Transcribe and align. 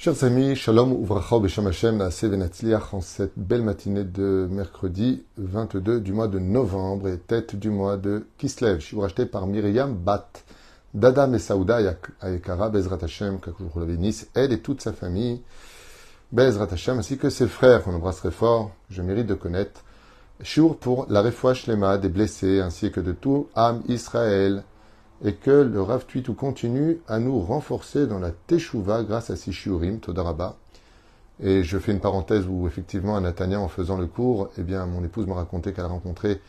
Chers 0.00 0.22
amis, 0.22 0.54
Shalom 0.54 1.02
Uvracha 1.02 1.40
Besham 1.40 1.66
Hashem 1.66 2.00
en 2.00 3.00
cette 3.00 3.32
belle 3.36 3.62
matinée 3.62 4.04
de 4.04 4.46
mercredi 4.48 5.24
22 5.38 6.00
du 6.00 6.12
mois 6.12 6.28
de 6.28 6.38
novembre 6.38 7.08
et 7.08 7.18
tête 7.18 7.56
du 7.56 7.68
mois 7.68 7.96
de 7.96 8.24
Kislev. 8.38 8.78
Je 8.78 8.84
suis 8.84 9.00
racheté 9.00 9.26
par 9.26 9.48
Myriam 9.48 9.92
Bat, 9.96 10.28
Dada 10.94 11.28
et 11.34 11.40
Saouda 11.40 11.80
Bezrat 12.22 12.98
Hashem, 13.02 13.40
elle 14.36 14.52
et 14.52 14.60
toute 14.60 14.82
sa 14.82 14.92
famille, 14.92 15.42
Bezrat 16.30 16.68
Hashem, 16.70 16.98
ainsi 17.00 17.18
que 17.18 17.28
ses 17.28 17.48
frères 17.48 17.82
qu'on 17.82 17.94
embrasse 17.94 18.18
très 18.18 18.30
fort, 18.30 18.70
je 18.90 19.02
mérite 19.02 19.26
de 19.26 19.34
connaître. 19.34 19.82
Shur 20.42 20.76
pour 20.76 21.06
la 21.08 21.22
refouach 21.22 21.66
lema 21.66 21.98
des 21.98 22.08
blessés 22.08 22.60
ainsi 22.60 22.92
que 22.92 23.00
de 23.00 23.10
tout 23.10 23.48
âme 23.56 23.82
Israël 23.88 24.62
et 25.24 25.34
que 25.34 25.50
le 25.50 25.82
Rav 25.82 26.06
Tuitou 26.06 26.34
continue 26.34 27.00
à 27.08 27.18
nous 27.18 27.40
renforcer 27.40 28.06
dans 28.06 28.18
la 28.18 28.30
Teshuvah 28.30 29.02
grâce 29.02 29.30
à 29.30 29.36
ces 29.36 29.52
shiurim, 29.52 29.98
Todaraba. 29.98 30.56
Et 31.40 31.62
je 31.62 31.78
fais 31.78 31.92
une 31.92 32.00
parenthèse 32.00 32.46
où, 32.48 32.66
effectivement, 32.66 33.16
à 33.16 33.20
Natania, 33.20 33.60
en 33.60 33.68
faisant 33.68 33.98
le 33.98 34.06
cours, 34.06 34.50
eh 34.58 34.62
bien, 34.62 34.86
mon 34.86 35.04
épouse 35.04 35.26
m'a 35.26 35.34
raconté 35.34 35.72
qu'elle 35.72 35.84
a 35.84 35.88
rencontré 35.88 36.40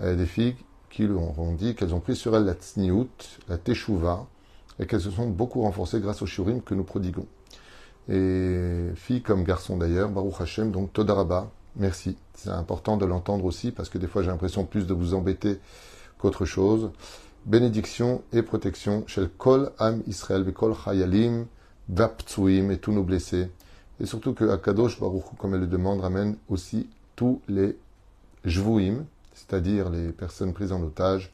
euh, 0.00 0.16
des 0.16 0.26
filles 0.26 0.56
qui 0.90 1.04
lui 1.04 1.14
ont 1.14 1.52
dit 1.52 1.74
qu'elles 1.74 1.94
ont 1.94 2.00
pris 2.00 2.16
sur 2.16 2.34
elles 2.34 2.44
la 2.44 2.54
tsniout, 2.54 3.08
la 3.48 3.58
Teshuvah, 3.58 4.26
et 4.78 4.86
qu'elles 4.86 5.00
se 5.00 5.10
sont 5.10 5.28
beaucoup 5.28 5.62
renforcées 5.62 6.00
grâce 6.00 6.20
aux 6.22 6.26
shiurim 6.26 6.62
que 6.62 6.74
nous 6.74 6.84
prodiguons. 6.84 7.26
Et 8.08 8.88
filles 8.96 9.22
comme 9.22 9.44
garçons 9.44 9.76
d'ailleurs, 9.76 10.08
Baruch 10.08 10.40
Hashem, 10.40 10.72
donc 10.72 10.92
Todaraba, 10.92 11.50
merci. 11.76 12.16
C'est 12.34 12.50
important 12.50 12.96
de 12.96 13.04
l'entendre 13.04 13.44
aussi, 13.44 13.70
parce 13.70 13.88
que 13.88 13.98
des 13.98 14.08
fois 14.08 14.22
j'ai 14.22 14.28
l'impression 14.28 14.64
plus 14.64 14.86
de 14.86 14.94
vous 14.94 15.14
embêter 15.14 15.60
qu'autre 16.18 16.44
chose 16.44 16.90
bénédiction 17.46 18.22
et 18.32 18.42
protection 18.42 19.04
chez 19.06 19.28
Kol 19.38 19.72
Am 19.78 20.02
Israël, 20.06 20.44
Kol 20.52 20.74
Chayalim, 20.74 21.46
Vaptsuim 21.88 22.70
et 22.70 22.78
tous 22.78 22.92
nos 22.92 23.02
blessés. 23.02 23.50
Et 24.00 24.06
surtout 24.06 24.32
que 24.34 24.48
Akadosh 24.48 25.00
Baruch 25.00 25.24
comme 25.38 25.54
elle 25.54 25.60
le 25.60 25.66
demande, 25.66 26.00
ramène 26.00 26.36
aussi 26.48 26.88
tous 27.16 27.40
les 27.48 27.76
Jvuim, 28.44 29.04
c'est-à-dire 29.34 29.90
les 29.90 30.12
personnes 30.12 30.52
prises 30.52 30.72
en 30.72 30.82
otage, 30.82 31.32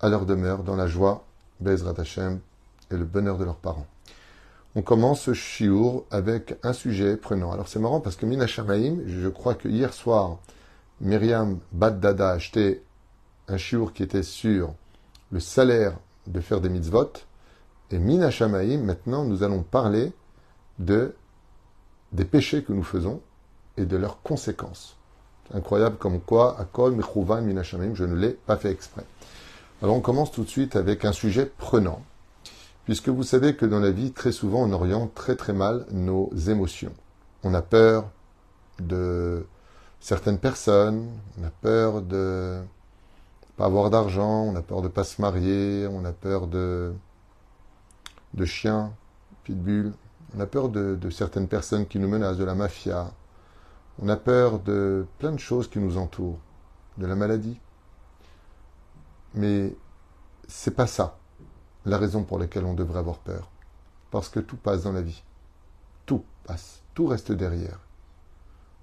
à 0.00 0.08
leur 0.08 0.26
demeure 0.26 0.62
dans 0.62 0.76
la 0.76 0.86
joie, 0.86 1.24
Bezrat 1.60 2.00
Hashem, 2.00 2.40
et 2.90 2.96
le 2.96 3.04
bonheur 3.04 3.38
de 3.38 3.44
leurs 3.44 3.56
parents. 3.56 3.86
On 4.74 4.82
commence 4.82 5.22
ce 5.22 5.34
shiur 5.34 6.04
avec 6.10 6.56
un 6.62 6.72
sujet 6.72 7.16
prenant. 7.16 7.52
Alors 7.52 7.68
c'est 7.68 7.78
marrant 7.78 8.00
parce 8.00 8.16
que 8.16 8.24
Mina 8.24 8.46
je 8.46 9.28
crois 9.28 9.54
que 9.54 9.68
hier 9.68 9.92
soir, 9.92 10.38
Myriam 11.00 11.58
Baddada 11.72 12.30
a 12.30 12.32
acheté 12.32 12.82
un 13.48 13.58
shiur 13.58 13.92
qui 13.92 14.02
était 14.02 14.22
sur 14.22 14.74
le 15.32 15.40
salaire 15.40 15.96
de 16.26 16.40
faire 16.40 16.60
des 16.60 16.68
mitzvot. 16.68 17.12
Et 17.90 17.98
Mina 17.98 18.30
Shamaim, 18.30 18.78
maintenant, 18.78 19.24
nous 19.24 19.42
allons 19.42 19.62
parler 19.62 20.12
de, 20.78 21.14
des 22.12 22.24
péchés 22.24 22.62
que 22.62 22.72
nous 22.72 22.84
faisons 22.84 23.20
et 23.76 23.84
de 23.84 23.96
leurs 23.96 24.22
conséquences. 24.22 24.96
incroyable 25.52 25.96
comme 25.96 26.20
quoi, 26.20 26.58
à 26.60 26.64
Kol, 26.64 26.94
Mechouva, 26.94 27.40
Mina 27.40 27.62
Shamaim, 27.62 27.94
je 27.94 28.04
ne 28.04 28.14
l'ai 28.14 28.30
pas 28.30 28.56
fait 28.56 28.70
exprès. 28.70 29.04
Alors 29.82 29.96
on 29.96 30.00
commence 30.00 30.30
tout 30.30 30.44
de 30.44 30.48
suite 30.48 30.76
avec 30.76 31.04
un 31.04 31.12
sujet 31.12 31.44
prenant, 31.44 32.02
puisque 32.84 33.08
vous 33.08 33.24
savez 33.24 33.56
que 33.56 33.66
dans 33.66 33.80
la 33.80 33.90
vie, 33.90 34.12
très 34.12 34.32
souvent, 34.32 34.62
on 34.62 34.72
oriente 34.72 35.14
très 35.14 35.34
très 35.34 35.52
mal 35.52 35.86
nos 35.90 36.30
émotions. 36.46 36.92
On 37.42 37.52
a 37.52 37.62
peur 37.62 38.08
de 38.78 39.44
certaines 40.00 40.38
personnes, 40.38 41.08
on 41.38 41.44
a 41.44 41.50
peur 41.50 42.00
de 42.02 42.60
pas 43.56 43.66
avoir 43.66 43.90
d'argent, 43.90 44.42
on 44.44 44.56
a 44.56 44.62
peur 44.62 44.82
de 44.82 44.88
pas 44.88 45.04
se 45.04 45.20
marier, 45.20 45.86
on 45.90 46.04
a 46.04 46.12
peur 46.12 46.46
de, 46.46 46.94
de 48.34 48.44
chiens, 48.44 48.92
pitbull, 49.44 49.92
on 50.34 50.40
a 50.40 50.46
peur 50.46 50.68
de, 50.68 51.10
certaines 51.10 51.48
personnes 51.48 51.86
qui 51.86 51.98
nous 51.98 52.08
menacent, 52.08 52.38
de 52.38 52.44
la 52.44 52.54
mafia, 52.54 53.12
on 53.98 54.08
a 54.08 54.16
peur 54.16 54.58
de 54.60 55.06
plein 55.18 55.32
de 55.32 55.38
choses 55.38 55.68
qui 55.68 55.78
nous 55.78 55.98
entourent, 55.98 56.38
de 56.96 57.06
la 57.06 57.14
maladie. 57.14 57.60
Mais 59.34 59.74
c'est 60.48 60.74
pas 60.74 60.86
ça 60.86 61.18
la 61.84 61.98
raison 61.98 62.22
pour 62.22 62.38
laquelle 62.38 62.64
on 62.64 62.74
devrait 62.74 62.98
avoir 62.98 63.18
peur. 63.18 63.50
Parce 64.10 64.28
que 64.28 64.40
tout 64.40 64.56
passe 64.56 64.82
dans 64.82 64.92
la 64.92 65.02
vie. 65.02 65.22
Tout 66.06 66.24
passe. 66.44 66.82
Tout 66.94 67.06
reste 67.06 67.32
derrière. 67.32 67.80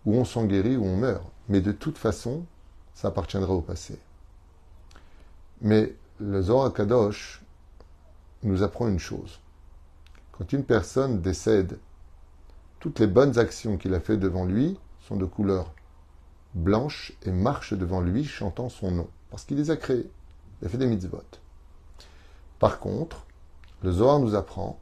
Ou 0.06 0.16
on 0.16 0.26
s'en 0.26 0.46
guérit 0.46 0.76
ou 0.76 0.86
on 0.86 0.98
meurt. 0.98 1.24
Mais 1.48 1.62
de 1.62 1.72
toute 1.72 1.98
façon, 1.98 2.46
ça 2.94 3.10
appartiendra 3.10 3.54
au 3.54 3.62
passé. 3.62 4.00
Mais 5.62 5.96
le 6.20 6.42
Zohar 6.42 6.74
Kadosh 6.74 7.42
nous 8.44 8.64
apprend 8.64 8.88
une 8.88 9.00
chose. 9.00 9.40
Quand 10.32 10.52
une 10.54 10.64
personne 10.64 11.22
décède, 11.22 11.80
toutes 12.80 13.00
les 13.00 13.08
bonnes 13.08 13.38
actions 13.38 13.78
qu'il 13.78 13.94
a 13.94 14.00
faites 14.00 14.20
devant 14.20 14.46
lui 14.46 14.80
sont 15.02 15.18
de 15.18 15.26
couleur 15.26 15.74
blanche 16.54 17.14
et 17.24 17.32
marchent 17.32 17.74
devant 17.74 18.02
lui 18.02 18.24
chantant 18.24 18.70
son 18.70 18.92
nom. 18.92 19.10
Parce 19.30 19.44
qu'il 19.44 19.58
les 19.58 19.70
a 19.70 19.76
créées. 19.78 20.10
Il 20.62 20.68
a 20.68 20.70
fait 20.70 20.78
des 20.78 20.88
mitzvot. 20.88 21.22
Par 22.60 22.80
contre, 22.80 23.26
le 23.84 23.92
Zohar 23.92 24.20
nous 24.20 24.36
apprend, 24.36 24.80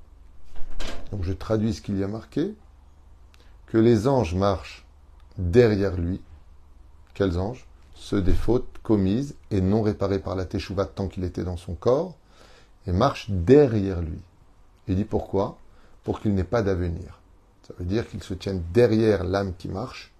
donc 1.11 1.23
je 1.23 1.33
traduis 1.33 1.73
ce 1.73 1.81
qu'il 1.81 1.97
y 1.97 2.03
a 2.03 2.07
marqué, 2.07 2.55
que 3.67 3.77
les 3.77 4.07
anges 4.07 4.35
marchent 4.35 4.85
derrière 5.37 5.97
lui. 5.97 6.21
Quels 7.13 7.37
anges? 7.37 7.67
Ceux 7.97 8.21
des 8.21 8.33
fautes 8.33 8.77
commises 8.83 9.35
et 9.51 9.59
non 9.59 9.81
réparées 9.81 10.19
par 10.19 10.35
la 10.35 10.45
Teshuvah 10.45 10.85
tant 10.85 11.07
qu'il 11.07 11.23
était 11.23 11.43
dans 11.43 11.57
son 11.57 11.73
corps, 11.73 12.15
et 12.85 12.93
marche 12.93 13.29
derrière 13.29 14.01
lui. 14.01 14.19
Il 14.87 14.95
dit 14.95 15.03
pourquoi? 15.03 15.57
Pour 16.03 16.21
qu'il 16.21 16.33
n'ait 16.33 16.43
pas 16.43 16.61
d'avenir. 16.61 17.19
Ça 17.67 17.73
veut 17.77 17.85
dire 17.85 18.07
qu'il 18.07 18.23
se 18.23 18.33
tienne 18.33 18.63
derrière 18.71 19.23
l'âme 19.25 19.53
qui 19.57 19.67
marche, 19.67 20.13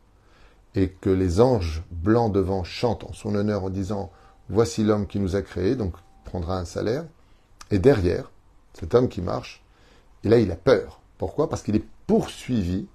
et 0.76 0.90
que 0.90 1.10
les 1.10 1.40
anges 1.40 1.84
blancs 1.92 2.34
devant 2.34 2.64
chantent 2.64 3.06
en 3.06 3.14
son 3.14 3.36
honneur 3.36 3.64
en 3.64 3.70
disant 3.70 4.12
Voici 4.50 4.84
l'homme 4.84 5.08
qui 5.08 5.20
nous 5.20 5.36
a 5.36 5.42
créés, 5.42 5.76
donc 5.76 5.94
prendra 6.26 6.58
un 6.58 6.66
salaire, 6.66 7.06
et 7.72 7.80
derrière, 7.80 8.32
cet 8.74 8.96
homme 8.96 9.08
qui 9.08 9.22
marche, 9.22 9.64
et 10.24 10.30
là 10.30 10.40
il 10.40 10.52
a 10.52 10.56
peur. 10.56 11.00
Pourquoi? 11.18 11.50
Parce 11.50 11.62
qu'il 11.62 11.76
est 11.76 11.86
poursuivi, 12.06 12.88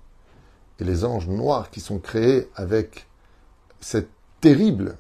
et 0.81 0.85
les 0.85 1.05
anges 1.05 1.29
noirs 1.29 1.71
qui 1.71 1.81
sont 1.81 1.99
créés 1.99 2.49
avec 2.57 3.07
cette 3.81 4.11
terrible. 4.43 4.99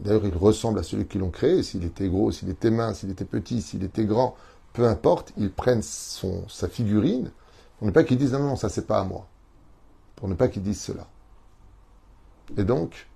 D'ailleurs, 0.00 0.26
il 0.26 0.34
ressemble 0.34 0.80
à 0.80 0.82
celui 0.82 1.06
qui 1.06 1.18
l'ont 1.18 1.30
créé. 1.30 1.62
S'il 1.62 1.84
était 1.84 2.08
gros, 2.08 2.32
s'il 2.32 2.48
était 2.48 2.70
mince, 2.70 3.00
s'il 3.00 3.10
était 3.10 3.24
petit, 3.24 3.62
s'il 3.62 3.84
était 3.84 4.04
grand, 4.04 4.34
peu 4.72 4.88
importe, 4.88 5.32
ils 5.36 5.52
prennent 5.52 5.82
son, 5.82 6.48
sa 6.48 6.66
figurine 6.66 7.30
pour 7.78 7.86
ne 7.86 7.92
pas 7.92 8.02
qu'ils 8.02 8.18
disent 8.18 8.32
non, 8.32 8.40
non, 8.40 8.56
ça 8.56 8.68
c'est 8.68 8.86
pas 8.86 9.00
à 9.00 9.04
moi. 9.04 9.26
Pour 10.16 10.28
ne 10.28 10.34
pas 10.34 10.48
qu'ils 10.48 10.62
disent 10.62 10.82
cela. 10.82 11.06
Et 12.56 12.64
donc, 12.64 13.08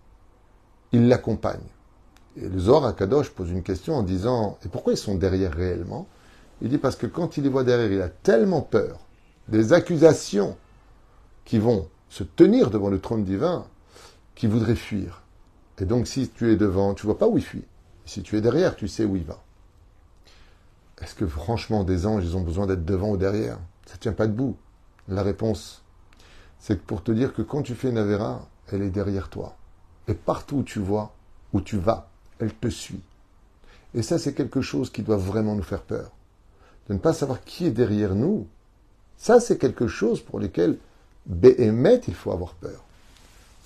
il 0.92 1.08
l'accompagne. 1.08 1.66
Et 2.36 2.48
le 2.48 2.58
Zohar 2.58 2.94
pose 3.34 3.50
une 3.50 3.62
question 3.62 3.96
en 3.96 4.02
disant 4.02 4.58
Et 4.64 4.68
pourquoi 4.68 4.92
ils 4.92 4.98
sont 4.98 5.16
derrière 5.16 5.52
réellement? 5.52 6.06
Il 6.62 6.68
dit 6.68 6.78
Parce 6.78 6.96
que 6.96 7.06
quand 7.06 7.36
il 7.36 7.44
les 7.44 7.50
voit 7.50 7.64
derrière, 7.64 7.92
il 7.92 8.00
a 8.00 8.08
tellement 8.08 8.62
peur 8.62 9.00
des 9.48 9.72
accusations 9.72 10.56
qui 11.44 11.58
vont 11.58 11.88
se 12.08 12.24
tenir 12.24 12.70
devant 12.70 12.88
le 12.88 13.00
trône 13.00 13.24
divin 13.24 13.66
qui 14.34 14.46
voudrait 14.46 14.76
fuir. 14.76 15.22
Et 15.78 15.84
donc, 15.84 16.06
si 16.06 16.28
tu 16.28 16.52
es 16.52 16.56
devant, 16.56 16.94
tu 16.94 17.06
vois 17.06 17.18
pas 17.18 17.28
où 17.28 17.38
il 17.38 17.44
fuit. 17.44 17.64
Si 18.04 18.22
tu 18.22 18.36
es 18.36 18.40
derrière, 18.40 18.76
tu 18.76 18.88
sais 18.88 19.04
où 19.04 19.16
il 19.16 19.24
va. 19.24 19.42
Est-ce 21.00 21.14
que 21.14 21.26
franchement, 21.26 21.84
des 21.84 22.06
anges, 22.06 22.24
ils 22.24 22.36
ont 22.36 22.42
besoin 22.42 22.66
d'être 22.66 22.84
devant 22.84 23.10
ou 23.10 23.16
derrière? 23.16 23.58
Ça 23.86 23.94
ne 23.94 23.98
tient 23.98 24.12
pas 24.12 24.26
debout. 24.26 24.56
La 25.08 25.22
réponse, 25.22 25.82
c'est 26.58 26.80
pour 26.80 27.02
te 27.02 27.12
dire 27.12 27.34
que 27.34 27.42
quand 27.42 27.62
tu 27.62 27.74
fais 27.74 27.90
une 27.90 28.38
elle 28.72 28.82
est 28.82 28.90
derrière 28.90 29.28
toi. 29.28 29.56
Et 30.08 30.14
partout 30.14 30.58
où 30.58 30.62
tu 30.62 30.78
vois, 30.78 31.14
où 31.52 31.60
tu 31.60 31.76
vas, 31.76 32.08
elle 32.38 32.54
te 32.54 32.68
suit. 32.68 33.02
Et 33.94 34.02
ça, 34.02 34.18
c'est 34.18 34.34
quelque 34.34 34.60
chose 34.60 34.90
qui 34.90 35.02
doit 35.02 35.16
vraiment 35.16 35.54
nous 35.54 35.62
faire 35.62 35.82
peur. 35.82 36.10
De 36.88 36.94
ne 36.94 36.98
pas 36.98 37.12
savoir 37.12 37.42
qui 37.44 37.66
est 37.66 37.70
derrière 37.70 38.14
nous, 38.14 38.46
ça, 39.16 39.40
c'est 39.40 39.58
quelque 39.58 39.86
chose 39.86 40.20
pour 40.20 40.40
lequel, 40.40 40.78
Béhémet, 41.26 42.02
il 42.08 42.14
faut 42.14 42.32
avoir 42.32 42.54
peur. 42.54 42.84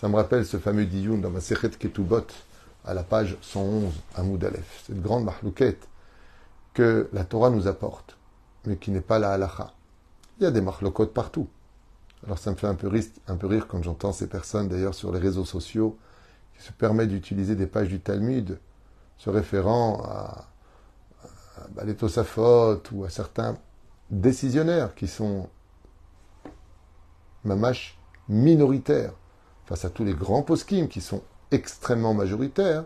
Ça 0.01 0.07
me 0.09 0.15
rappelle 0.15 0.47
ce 0.47 0.59
fameux 0.59 0.87
diyun 0.87 1.19
dans 1.19 1.31
ma 1.31 1.41
Sechet 1.41 1.71
Ketubot, 1.71 2.23
à 2.85 2.95
la 2.95 3.03
page 3.03 3.37
111, 3.41 3.93
à 4.15 4.23
Moudalef. 4.23 4.85
Cette 4.87 5.03
grande 5.03 5.25
mahlouquette 5.25 5.89
que 6.73 7.09
la 7.13 7.25
Torah 7.25 7.51
nous 7.51 7.67
apporte, 7.67 8.17
mais 8.65 8.77
qui 8.77 8.93
n'est 8.93 9.01
pas 9.01 9.19
la 9.19 9.33
halacha. 9.33 9.73
Il 10.39 10.45
y 10.45 10.47
a 10.47 10.53
des 10.53 10.61
mahloukot 10.61 11.09
partout. 11.09 11.49
Alors 12.25 12.39
ça 12.39 12.53
me 12.53 12.57
fait 12.57 12.69
un 12.69 12.77
peu, 12.77 12.87
rire, 12.87 13.67
quand 13.67 13.83
j'entends 13.83 14.13
ces 14.13 14.29
personnes, 14.29 14.69
d'ailleurs, 14.69 14.95
sur 14.95 15.11
les 15.11 15.19
réseaux 15.19 15.45
sociaux, 15.45 15.99
qui 16.57 16.63
se 16.63 16.71
permettent 16.71 17.11
d'utiliser 17.11 17.57
des 17.57 17.67
pages 17.67 17.89
du 17.89 17.99
Talmud 17.99 18.61
se 19.17 19.31
référant 19.31 20.01
à, 20.05 20.47
à, 21.77 21.85
les 21.85 21.97
Tosafot 21.97 22.81
ou 22.93 23.03
à 23.03 23.11
certains 23.11 23.57
décisionnaires 24.11 24.95
qui 24.95 25.09
sont 25.09 25.49
mamash 27.43 27.99
minoritaires 28.29 29.15
face 29.69 29.85
à 29.85 29.91
tous 29.91 30.05
les 30.05 30.15
grands 30.15 30.43
poskim 30.43 30.89
qui 30.89 31.03
sont 31.03 31.23
extrêmement 31.51 32.15
majoritaires 32.15 32.85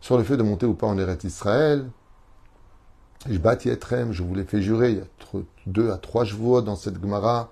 sur 0.00 0.18
le 0.18 0.22
fait 0.22 0.36
de 0.36 0.42
monter 0.42 0.66
ou 0.66 0.74
pas 0.74 0.86
en 0.86 0.98
Eretz 0.98 1.24
Israël, 1.24 1.88
Je 3.26 3.38
bâtis 3.38 3.70
Etrem, 3.70 4.12
je 4.12 4.22
vous 4.22 4.34
l'ai 4.34 4.44
fait 4.44 4.62
jurer, 4.62 4.92
il 4.92 4.98
y 4.98 5.00
a 5.00 5.42
deux 5.66 5.90
à 5.90 5.96
trois 5.96 6.24
chevaux 6.24 6.60
dans 6.60 6.76
cette 6.76 7.00
Gemara, 7.00 7.50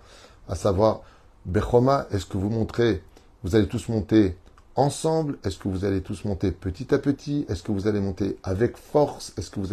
à 0.49 0.55
savoir, 0.55 1.00
Bechoma, 1.47 2.06
est-ce 2.11 2.27
que 2.27 2.37
vous 2.37 2.50
montrez, 2.50 3.03
vous 3.43 3.56
allez 3.56 3.67
tous 3.67 3.88
monter 3.88 4.37
ensemble? 4.77 5.39
Est-ce 5.43 5.59
que 5.59 5.69
vous 5.69 5.85
allez 5.85 6.03
tous 6.03 6.25
monter 6.25 6.53
petit 6.53 6.94
à 6.94 6.99
petit? 6.99 7.47
Est-ce 7.49 7.62
que 7.62 7.73
vous 7.73 7.89
allez 7.89 8.00
monter 8.00 8.39
avec 8.43 8.77
force? 8.77 9.32
Est-ce 9.37 9.50
que 9.50 9.61
vous, 9.61 9.69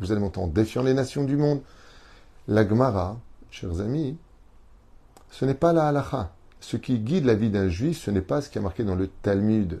vous 0.00 0.12
allez 0.12 0.20
monter 0.20 0.40
en 0.40 0.48
défiant 0.48 0.82
les 0.82 0.94
nations 0.94 1.24
du 1.24 1.36
monde? 1.36 1.60
La 2.48 2.66
Gemara, 2.66 3.16
chers 3.50 3.80
amis, 3.80 4.16
ce 5.30 5.44
n'est 5.44 5.54
pas 5.54 5.72
la 5.72 5.88
halacha. 5.88 6.32
Ce 6.60 6.76
qui 6.76 6.98
guide 6.98 7.24
la 7.24 7.34
vie 7.34 7.50
d'un 7.50 7.68
juif, 7.68 8.02
ce 8.02 8.10
n'est 8.10 8.20
pas 8.20 8.40
ce 8.40 8.50
qui 8.50 8.58
est 8.58 8.62
marqué 8.62 8.84
dans 8.84 8.94
le 8.94 9.08
Talmud. 9.22 9.80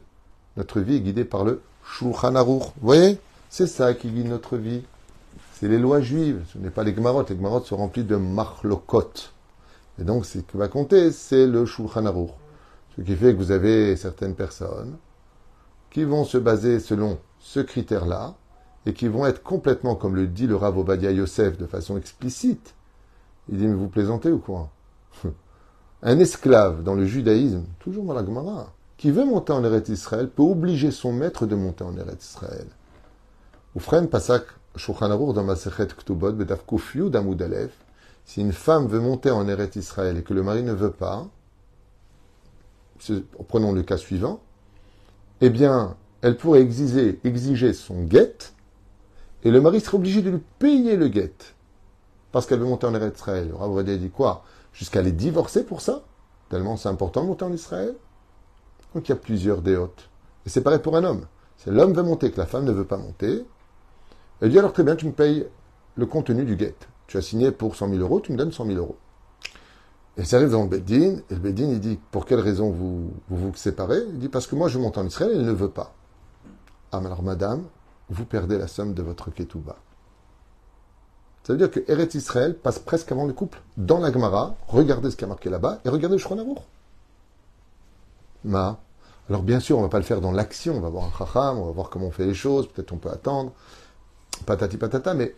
Notre 0.56 0.80
vie 0.80 0.96
est 0.96 1.00
guidée 1.00 1.24
par 1.24 1.44
le 1.44 1.60
Shulchan 1.84 2.34
Aruch. 2.34 2.62
Vous 2.62 2.72
voyez? 2.82 3.18
C'est 3.50 3.66
ça 3.66 3.94
qui 3.94 4.10
guide 4.10 4.28
notre 4.28 4.56
vie. 4.56 4.82
C'est 5.54 5.68
les 5.68 5.78
lois 5.78 6.00
juives, 6.00 6.44
ce 6.52 6.58
n'est 6.58 6.70
pas 6.70 6.84
les 6.84 6.94
Gemarot. 6.94 7.24
Les 7.28 7.36
Gemarot 7.36 7.64
sont 7.64 7.76
remplis 7.76 8.04
de 8.04 8.16
machlokot. 8.16 9.12
Et 10.00 10.04
donc, 10.04 10.24
ce 10.24 10.38
qui 10.38 10.56
va 10.56 10.68
compter, 10.68 11.10
c'est 11.10 11.46
le 11.46 11.66
Shulchan 11.66 12.06
Aruch. 12.06 12.30
Ce 12.96 13.02
qui 13.02 13.16
fait 13.16 13.32
que 13.32 13.38
vous 13.38 13.50
avez 13.50 13.96
certaines 13.96 14.34
personnes 14.34 14.96
qui 15.90 16.04
vont 16.04 16.24
se 16.24 16.38
baser 16.38 16.80
selon 16.80 17.18
ce 17.40 17.60
critère-là 17.60 18.34
et 18.86 18.92
qui 18.92 19.08
vont 19.08 19.26
être 19.26 19.42
complètement, 19.42 19.94
comme 19.94 20.16
le 20.16 20.26
dit 20.26 20.46
le 20.46 20.56
Rav 20.56 20.78
Obadia 20.78 21.10
Yosef 21.10 21.58
de 21.58 21.66
façon 21.66 21.96
explicite. 21.96 22.74
Il 23.48 23.58
dit, 23.58 23.66
mais 23.66 23.74
vous 23.74 23.88
plaisantez 23.88 24.30
ou 24.30 24.38
quoi? 24.38 24.70
Un 26.02 26.18
esclave 26.20 26.82
dans 26.84 26.94
le 26.94 27.06
judaïsme, 27.06 27.64
toujours 27.80 28.04
dans 28.04 28.14
la 28.14 28.24
Gemara, 28.24 28.72
qui 28.96 29.10
veut 29.10 29.24
monter 29.24 29.52
en 29.52 29.64
Eretz 29.64 29.88
Israël, 29.88 30.28
peut 30.28 30.42
obliger 30.42 30.90
son 30.90 31.12
maître 31.12 31.46
de 31.46 31.56
monter 31.56 31.84
en 31.84 31.96
Eretz 31.96 32.24
Israël. 32.24 32.66
Oufren 33.74 34.06
Pasak 34.08 34.44
Shulchan 34.76 35.08
dans 35.08 35.42
Masechet 35.42 35.88
Ktubot, 35.88 36.32
Bedaf 36.32 36.64
Kufyu 36.66 37.10
Damud 37.10 37.42
si 38.24 38.42
une 38.42 38.52
femme 38.52 38.86
veut 38.86 39.00
monter 39.00 39.30
en 39.30 39.48
Eretz 39.48 39.76
Israël 39.76 40.18
et 40.18 40.22
que 40.22 40.34
le 40.34 40.42
mari 40.42 40.62
ne 40.62 40.72
veut 40.72 40.90
pas, 40.90 41.26
prenons 43.48 43.72
le 43.72 43.82
cas 43.82 43.96
suivant, 43.96 44.40
eh 45.40 45.50
bien, 45.50 45.96
elle 46.20 46.36
pourrait 46.36 46.60
exiger, 46.60 47.72
son 47.72 48.02
guet, 48.04 48.52
et 49.44 49.50
le 49.50 49.60
mari 49.60 49.80
serait 49.80 49.96
obligé 49.96 50.20
de 50.20 50.30
lui 50.30 50.42
payer 50.58 50.96
le 50.96 51.08
guet, 51.08 51.32
parce 52.30 52.46
qu'elle 52.46 52.60
veut 52.60 52.66
monter 52.66 52.86
en 52.86 52.94
Eretz 52.94 53.16
Israël. 53.16 53.50
Rav 53.54 53.82
dit 53.82 54.10
quoi? 54.10 54.44
Jusqu'à 54.72 55.02
les 55.02 55.12
divorcer 55.12 55.64
pour 55.64 55.80
ça 55.80 56.02
Tellement 56.48 56.76
c'est 56.76 56.88
important 56.88 57.22
de 57.22 57.28
monter 57.28 57.44
en 57.44 57.52
Israël 57.52 57.94
Donc 58.94 59.08
il 59.08 59.12
y 59.12 59.12
a 59.12 59.16
plusieurs 59.16 59.62
déotes. 59.62 60.08
Et 60.46 60.48
c'est 60.48 60.62
pareil 60.62 60.80
pour 60.80 60.96
un 60.96 61.04
homme. 61.04 61.26
C'est 61.56 61.70
l'homme 61.70 61.92
veut 61.92 62.02
monter, 62.02 62.30
que 62.30 62.38
la 62.38 62.46
femme 62.46 62.64
ne 62.64 62.72
veut 62.72 62.86
pas 62.86 62.96
monter. 62.96 63.44
Elle 64.40 64.50
dit 64.50 64.58
alors 64.58 64.72
très 64.72 64.84
bien, 64.84 64.96
tu 64.96 65.06
me 65.06 65.12
payes 65.12 65.46
le 65.96 66.06
contenu 66.06 66.44
du 66.44 66.56
guet. 66.56 66.76
Tu 67.06 67.16
as 67.16 67.22
signé 67.22 67.50
pour 67.50 67.74
100 67.74 67.88
000 67.88 68.00
euros, 68.00 68.20
tu 68.20 68.32
me 68.32 68.36
donnes 68.36 68.52
100 68.52 68.66
000 68.66 68.78
euros. 68.78 68.96
Et 70.16 70.24
ça 70.24 70.36
arrive 70.36 70.50
dans 70.50 70.64
le 70.66 70.76
et 70.76 71.22
le 71.30 71.36
Beddin, 71.36 71.68
il 71.70 71.80
dit, 71.80 71.98
pour 72.10 72.26
quelle 72.26 72.40
raison 72.40 72.70
vous 72.70 73.12
vous, 73.28 73.54
séparez? 73.54 74.00
Il 74.08 74.18
dit, 74.18 74.28
parce 74.28 74.48
que 74.48 74.56
moi 74.56 74.68
je 74.68 74.78
monte 74.78 74.98
en 74.98 75.06
Israël, 75.06 75.30
elle 75.32 75.44
ne 75.44 75.52
veut 75.52 75.70
pas. 75.70 75.94
Ah, 76.90 77.00
mais 77.00 77.06
alors 77.06 77.22
madame, 77.22 77.64
vous 78.08 78.24
perdez 78.24 78.58
la 78.58 78.66
somme 78.66 78.94
de 78.94 79.02
votre 79.02 79.30
ketouba. 79.30 79.76
Ça 81.48 81.54
veut 81.54 81.58
dire 81.58 81.70
que 81.70 81.80
Eretz 81.90 82.14
Israël 82.14 82.54
passe 82.54 82.78
presque 82.78 83.10
avant 83.10 83.24
le 83.24 83.32
couple. 83.32 83.62
Dans 83.78 84.00
la 84.00 84.12
Gemara, 84.12 84.54
regardez 84.66 85.10
ce 85.10 85.16
qui 85.16 85.24
a 85.24 85.26
marqué 85.26 85.48
là-bas, 85.48 85.80
et 85.82 85.88
regardez 85.88 86.18
le 86.18 86.40
Amour. 86.40 86.62
Ma. 88.44 88.78
Alors 89.30 89.42
bien 89.42 89.58
sûr, 89.58 89.78
on 89.78 89.80
ne 89.80 89.86
va 89.86 89.88
pas 89.88 89.96
le 89.96 90.04
faire 90.04 90.20
dans 90.20 90.30
l'action, 90.30 90.76
on 90.76 90.80
va 90.80 90.90
voir 90.90 91.06
un 91.06 91.18
chacham, 91.18 91.56
on 91.56 91.64
va 91.64 91.70
voir 91.70 91.88
comment 91.88 92.08
on 92.08 92.10
fait 92.10 92.26
les 92.26 92.34
choses, 92.34 92.68
peut-être 92.68 92.92
on 92.92 92.98
peut 92.98 93.08
attendre, 93.08 93.54
patati 94.44 94.76
patata, 94.76 95.14
mais 95.14 95.34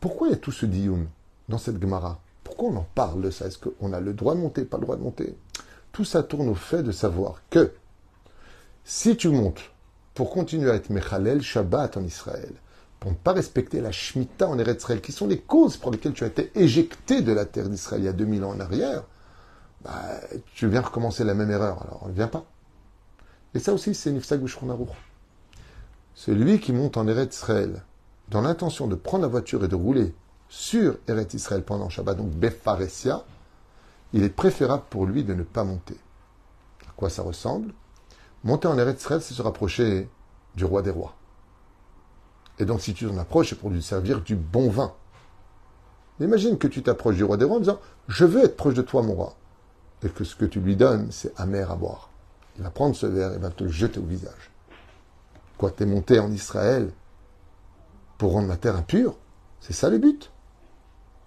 pourquoi 0.00 0.28
il 0.28 0.30
y 0.30 0.34
a 0.34 0.38
tout 0.38 0.50
ce 0.50 0.64
dioun 0.64 1.06
dans 1.50 1.58
cette 1.58 1.78
Gemara? 1.78 2.18
Pourquoi 2.42 2.70
on 2.70 2.76
en 2.76 2.86
parle 2.94 3.20
de 3.20 3.30
ça? 3.30 3.48
Est-ce 3.48 3.58
qu'on 3.58 3.92
a 3.92 4.00
le 4.00 4.14
droit 4.14 4.34
de 4.34 4.40
monter, 4.40 4.64
pas 4.64 4.78
le 4.78 4.84
droit 4.84 4.96
de 4.96 5.02
monter? 5.02 5.36
Tout 5.92 6.06
ça 6.06 6.22
tourne 6.22 6.48
au 6.48 6.54
fait 6.54 6.82
de 6.82 6.90
savoir 6.90 7.42
que 7.50 7.74
si 8.82 9.14
tu 9.18 9.28
montes 9.28 9.60
pour 10.14 10.30
continuer 10.30 10.70
à 10.70 10.74
être 10.74 10.88
Mechalel 10.88 11.42
Shabbat 11.42 11.98
en 11.98 12.02
Israël, 12.02 12.54
pour 13.02 13.10
ne 13.10 13.16
pas 13.16 13.32
respecter 13.32 13.80
la 13.80 13.90
Shemitah 13.90 14.46
en 14.48 14.56
Eretz 14.60 14.86
qui 15.02 15.10
sont 15.10 15.26
les 15.26 15.40
causes 15.40 15.76
pour 15.76 15.90
lesquelles 15.90 16.12
tu 16.12 16.22
as 16.22 16.28
été 16.28 16.52
éjecté 16.54 17.20
de 17.20 17.32
la 17.32 17.46
terre 17.46 17.68
d'Israël 17.68 18.02
il 18.02 18.04
y 18.04 18.08
a 18.08 18.12
2000 18.12 18.44
ans 18.44 18.50
en 18.50 18.60
arrière, 18.60 19.02
bah, 19.82 20.20
tu 20.54 20.68
viens 20.68 20.82
recommencer 20.82 21.24
la 21.24 21.34
même 21.34 21.50
erreur. 21.50 21.82
Alors, 21.82 22.06
ne 22.06 22.12
viens 22.12 22.28
pas. 22.28 22.44
Et 23.54 23.58
ça 23.58 23.72
aussi, 23.72 23.96
c'est 23.96 24.12
Nifsa 24.12 24.36
Celui 26.14 26.60
qui 26.60 26.72
monte 26.72 26.96
en 26.96 27.08
Eretz 27.08 27.44
dans 28.28 28.40
l'intention 28.40 28.86
de 28.86 28.94
prendre 28.94 29.22
la 29.22 29.28
voiture 29.28 29.64
et 29.64 29.68
de 29.68 29.74
rouler 29.74 30.14
sur 30.48 30.96
Eretz 31.08 31.34
Israël 31.34 31.64
pendant 31.64 31.88
Shabbat, 31.88 32.16
donc 32.16 32.30
Befaresia, 32.30 33.24
il 34.12 34.22
est 34.22 34.28
préférable 34.28 34.84
pour 34.90 35.06
lui 35.06 35.24
de 35.24 35.34
ne 35.34 35.42
pas 35.42 35.64
monter. 35.64 35.96
À 36.86 36.92
quoi 36.96 37.10
ça 37.10 37.22
ressemble? 37.22 37.74
Monter 38.44 38.68
en 38.68 38.78
Eretz 38.78 39.00
Israël, 39.00 39.22
c'est 39.22 39.34
se 39.34 39.42
rapprocher 39.42 40.08
du 40.54 40.64
roi 40.64 40.82
des 40.82 40.90
rois. 40.90 41.16
Et 42.58 42.64
donc, 42.64 42.80
si 42.80 42.94
tu 42.94 43.06
t'en 43.06 43.18
approches, 43.18 43.50
c'est 43.50 43.58
pour 43.58 43.70
lui 43.70 43.82
servir 43.82 44.20
du 44.20 44.36
bon 44.36 44.70
vin. 44.70 44.92
Imagine 46.20 46.58
que 46.58 46.68
tu 46.68 46.82
t'approches 46.82 47.16
du 47.16 47.24
roi 47.24 47.36
des 47.36 47.44
rois 47.44 47.56
en 47.56 47.60
disant 47.60 47.80
Je 48.08 48.24
veux 48.24 48.44
être 48.44 48.56
proche 48.56 48.74
de 48.74 48.82
toi, 48.82 49.02
mon 49.02 49.14
roi. 49.14 49.34
Et 50.04 50.08
que 50.08 50.24
ce 50.24 50.36
que 50.36 50.44
tu 50.44 50.60
lui 50.60 50.76
donnes, 50.76 51.08
c'est 51.10 51.32
amer 51.40 51.70
à 51.70 51.76
boire. 51.76 52.10
Il 52.56 52.62
va 52.62 52.70
prendre 52.70 52.94
ce 52.94 53.06
verre 53.06 53.32
et 53.32 53.38
va 53.38 53.50
te 53.50 53.64
le 53.64 53.70
jeter 53.70 53.98
au 53.98 54.04
visage. 54.04 54.50
Quoi, 55.58 55.70
t'es 55.70 55.86
monté 55.86 56.18
en 56.18 56.30
Israël 56.30 56.90
pour 58.18 58.32
rendre 58.32 58.48
la 58.48 58.56
terre 58.56 58.76
impure? 58.76 59.16
C'est 59.60 59.72
ça 59.72 59.88
le 59.88 59.98
but. 59.98 60.32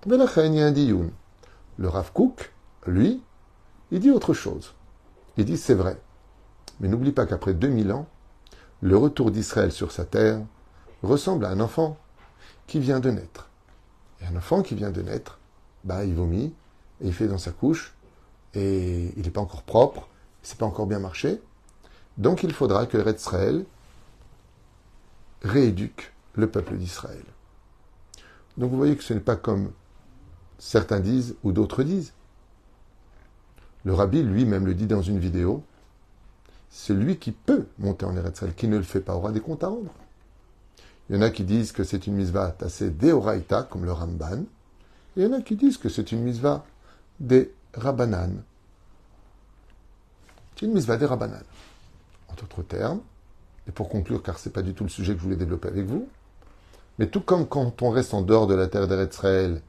Le 0.06 1.88
Rav 1.88 2.12
Kook, 2.14 2.54
lui, 2.86 3.24
il 3.92 4.00
dit 4.00 4.12
autre 4.12 4.34
chose. 4.34 4.74
Il 5.38 5.46
dit 5.46 5.58
c'est 5.58 5.74
vrai. 5.74 5.98
Mais 6.80 6.88
n'oublie 6.88 7.12
pas 7.12 7.26
qu'après 7.26 7.54
2000 7.54 7.92
ans, 7.92 8.08
le 8.82 8.98
retour 8.98 9.32
d'Israël 9.32 9.72
sur 9.72 9.92
sa 9.92 10.06
terre 10.06 10.42
ressemble 11.06 11.46
à 11.46 11.50
un 11.50 11.60
enfant 11.60 11.98
qui 12.68 12.80
vient 12.80 13.00
de 13.00 13.12
naître. 13.12 13.50
Et 14.22 14.26
un 14.26 14.36
enfant 14.36 14.62
qui 14.62 14.76
vient 14.76 14.92
de 14.92 15.02
naître, 15.02 15.40
bah, 15.84 16.06
il 16.06 16.14
vomit, 16.14 16.54
et 17.02 17.08
il 17.08 17.14
fait 17.14 17.28
dans 17.28 17.38
sa 17.38 17.52
couche, 17.52 17.94
et 18.54 19.14
il 19.18 19.24
n'est 19.24 19.32
pas 19.32 19.42
encore 19.42 19.64
propre, 19.64 20.08
c'est 20.42 20.58
pas 20.58 20.66
encore 20.66 20.88
bien 20.88 21.00
marché. 21.00 21.42
Donc 22.18 22.44
il 22.44 22.54
faudra 22.54 22.86
que 22.86 22.98
Israël 23.14 23.66
rééduque 25.42 26.14
le 26.34 26.50
peuple 26.50 26.78
d'Israël. 26.78 27.24
Donc 28.58 28.72
vous 28.72 28.78
voyez 28.78 28.96
que 28.96 29.04
ce 29.04 29.14
n'est 29.14 29.20
pas 29.20 29.36
comme 29.36 29.72
certains 30.58 31.00
disent 31.00 31.36
ou 31.44 31.52
d'autres 31.52 31.84
disent. 31.84 32.14
Le 33.84 33.94
rabbi 33.94 34.24
lui-même 34.24 34.66
le 34.66 34.74
dit 34.74 34.88
dans 34.88 35.02
une 35.02 35.20
vidéo. 35.20 35.64
Celui 36.70 37.18
qui 37.18 37.32
peut 37.32 37.68
monter 37.78 38.06
en 38.06 38.16
Eretz 38.18 38.44
qui 38.56 38.68
ne 38.68 38.78
le 38.78 38.84
fait 38.84 39.00
pas, 39.00 39.16
aura 39.16 39.32
des 39.32 39.40
comptes 39.40 39.64
à 39.64 39.68
rendre. 39.68 39.94
Il 41.10 41.16
y 41.16 41.20
en 41.20 41.22
a 41.22 41.30
qui 41.30 41.44
disent 41.44 41.72
que 41.72 41.84
c'est 41.84 42.08
une 42.08 42.16
misva 42.16 42.56
assez 42.62 42.90
deoraita, 42.90 43.64
comme 43.64 43.86
le 43.86 43.92
Ramban. 43.92 44.44
Et 45.16 45.22
il 45.22 45.24
y 45.24 45.26
en 45.26 45.34
a 45.34 45.42
qui 45.42 45.56
disent 45.56 45.78
que 45.78 45.90
c'est 45.90 46.12
une 46.12 46.22
misva 46.22 46.66
des 47.20 47.54
Rabanan. 47.74 48.44
C'est 50.56 50.66
une 50.66 50.74
misva 50.74 50.98
des 50.98 51.06
Rabanan. 51.06 51.44
En 52.30 52.34
d'autres 52.34 52.64
termes, 52.64 53.02
et 53.68 53.72
pour 53.72 53.90
conclure, 53.90 54.24
car 54.24 54.40
ce 54.40 54.50
n'est 54.50 54.54
pas 54.54 54.62
du 54.62 54.74
tout 54.74 54.84
le 54.84 54.90
sujet 54.90 55.14
que 55.14 55.20
je 55.20 55.24
voulais 55.24 55.36
développer 55.36 55.68
avec 55.68 55.86
vous, 55.86 56.08
mais 56.98 57.08
tout 57.08 57.22
comme 57.22 57.48
quand 57.48 57.82
on 57.82 57.90
reste 57.90 58.14
en 58.14 58.22
dehors 58.22 58.48
de 58.48 58.56
la 58.56 58.68
terre 58.68 58.88
d'Eretzraël, 58.88 59.62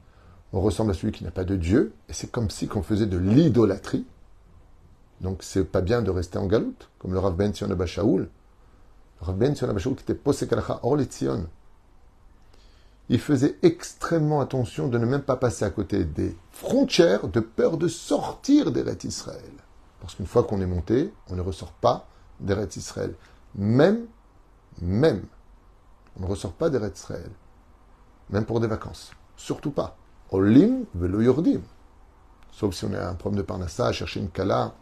on 0.53 0.61
ressemble 0.61 0.91
à 0.91 0.93
celui 0.93 1.11
qui 1.11 1.23
n'a 1.23 1.31
pas 1.31 1.43
de 1.43 1.55
Dieu, 1.55 1.93
et 2.09 2.13
c'est 2.13 2.31
comme 2.31 2.49
si 2.49 2.67
qu'on 2.67 2.83
faisait 2.83 3.05
de 3.05 3.17
l'idolâtrie. 3.17 4.05
Donc 5.21 5.43
c'est 5.43 5.65
pas 5.65 5.81
bien 5.81 6.01
de 6.01 6.09
rester 6.09 6.37
en 6.37 6.45
galoute, 6.45 6.89
comme 6.99 7.13
le 7.13 7.19
Rav 7.19 7.35
Ben 7.35 7.53
Sion 7.53 7.69
Shaoul. 7.85 8.29
Il 13.09 13.19
faisait 13.19 13.57
extrêmement 13.63 14.41
attention 14.41 14.87
de 14.87 14.97
ne 14.97 15.05
même 15.05 15.21
pas 15.21 15.37
passer 15.37 15.65
à 15.65 15.69
côté 15.69 16.03
des 16.03 16.35
frontières 16.51 17.27
de 17.27 17.39
peur 17.39 17.77
de 17.77 17.87
sortir 17.87 18.71
d'Eretz 18.71 19.05
Israël. 19.05 19.53
Parce 20.01 20.15
qu'une 20.15 20.25
fois 20.27 20.43
qu'on 20.43 20.61
est 20.61 20.67
monté, 20.67 21.11
on 21.29 21.35
ne 21.35 21.41
ressort 21.41 21.71
pas 21.71 22.07
d'Eretz 22.39 22.75
Israël. 22.75 23.15
Même, 23.55 24.05
même 24.81 25.23
on 26.17 26.23
ne 26.23 26.27
ressort 26.27 26.53
pas 26.53 26.69
d'Eretz 26.69 26.99
Israël. 26.99 27.29
Même 28.29 28.45
pour 28.45 28.59
des 28.59 28.67
vacances. 28.67 29.11
Surtout 29.35 29.71
pas. 29.71 29.97
Olim 30.31 30.85
velo 30.95 31.21
yordim. 31.21 31.61
Sauf 32.51 32.73
si 32.73 32.85
on 32.85 32.93
a 32.93 33.07
un 33.07 33.13
problème 33.13 33.41
de 33.41 33.45
parnassa, 33.45 33.87
à 33.87 33.91
chercher 33.91 34.19
une 34.19 34.29
kala, 34.29 34.73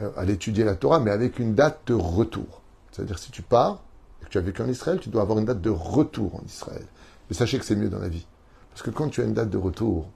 euh, 0.00 0.10
à 0.16 0.24
l'étudier 0.24 0.64
la 0.64 0.74
Torah, 0.74 0.98
mais 0.98 1.10
avec 1.10 1.38
une 1.38 1.54
date 1.54 1.80
de 1.86 1.94
retour. 1.94 2.59
C'est-à-dire, 2.92 3.18
si 3.18 3.30
tu 3.30 3.42
pars 3.42 3.82
et 4.20 4.24
que 4.24 4.30
tu 4.30 4.38
as 4.38 4.42
vécu 4.42 4.62
en 4.62 4.68
Israël, 4.68 4.98
tu 5.00 5.08
dois 5.08 5.22
avoir 5.22 5.38
une 5.38 5.44
date 5.44 5.60
de 5.60 5.70
retour 5.70 6.36
en 6.36 6.44
Israël. 6.44 6.86
Et 7.30 7.34
sachez 7.34 7.58
que 7.58 7.64
c'est 7.64 7.76
mieux 7.76 7.88
dans 7.88 7.98
la 7.98 8.08
vie. 8.08 8.26
Parce 8.70 8.82
que 8.82 8.90
quand 8.90 9.08
tu 9.08 9.20
as 9.20 9.24
une 9.24 9.34
date 9.34 9.50
de 9.50 9.58
retour, 9.58 10.08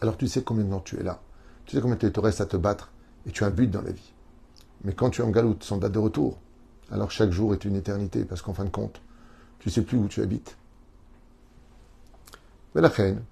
alors 0.00 0.16
tu 0.16 0.28
sais 0.28 0.42
combien 0.42 0.64
de 0.64 0.70
temps 0.70 0.80
tu 0.80 0.98
es 0.98 1.02
là. 1.02 1.20
Tu 1.64 1.76
sais 1.76 1.82
combien 1.82 1.96
de 1.96 2.08
temps 2.08 2.22
reste 2.22 2.40
à 2.40 2.46
te 2.46 2.56
battre 2.56 2.90
et 3.26 3.30
tu 3.30 3.44
as 3.44 3.48
un 3.48 3.50
but 3.50 3.70
dans 3.70 3.82
la 3.82 3.92
vie. 3.92 4.12
Mais 4.84 4.94
quand 4.94 5.10
tu 5.10 5.22
es 5.22 5.24
en 5.24 5.30
galoute 5.30 5.64
sans 5.64 5.76
date 5.76 5.92
de 5.92 5.98
retour, 5.98 6.38
alors 6.90 7.10
chaque 7.10 7.30
jour 7.30 7.52
est 7.52 7.64
une 7.64 7.76
éternité 7.76 8.24
parce 8.24 8.42
qu'en 8.42 8.54
fin 8.54 8.64
de 8.64 8.70
compte, 8.70 9.00
tu 9.58 9.70
sais 9.70 9.82
plus 9.82 9.98
où 9.98 10.08
tu 10.08 10.22
habites. 10.22 10.56
Mais 12.74 12.80
la 12.80 12.88
reine, 12.88 13.22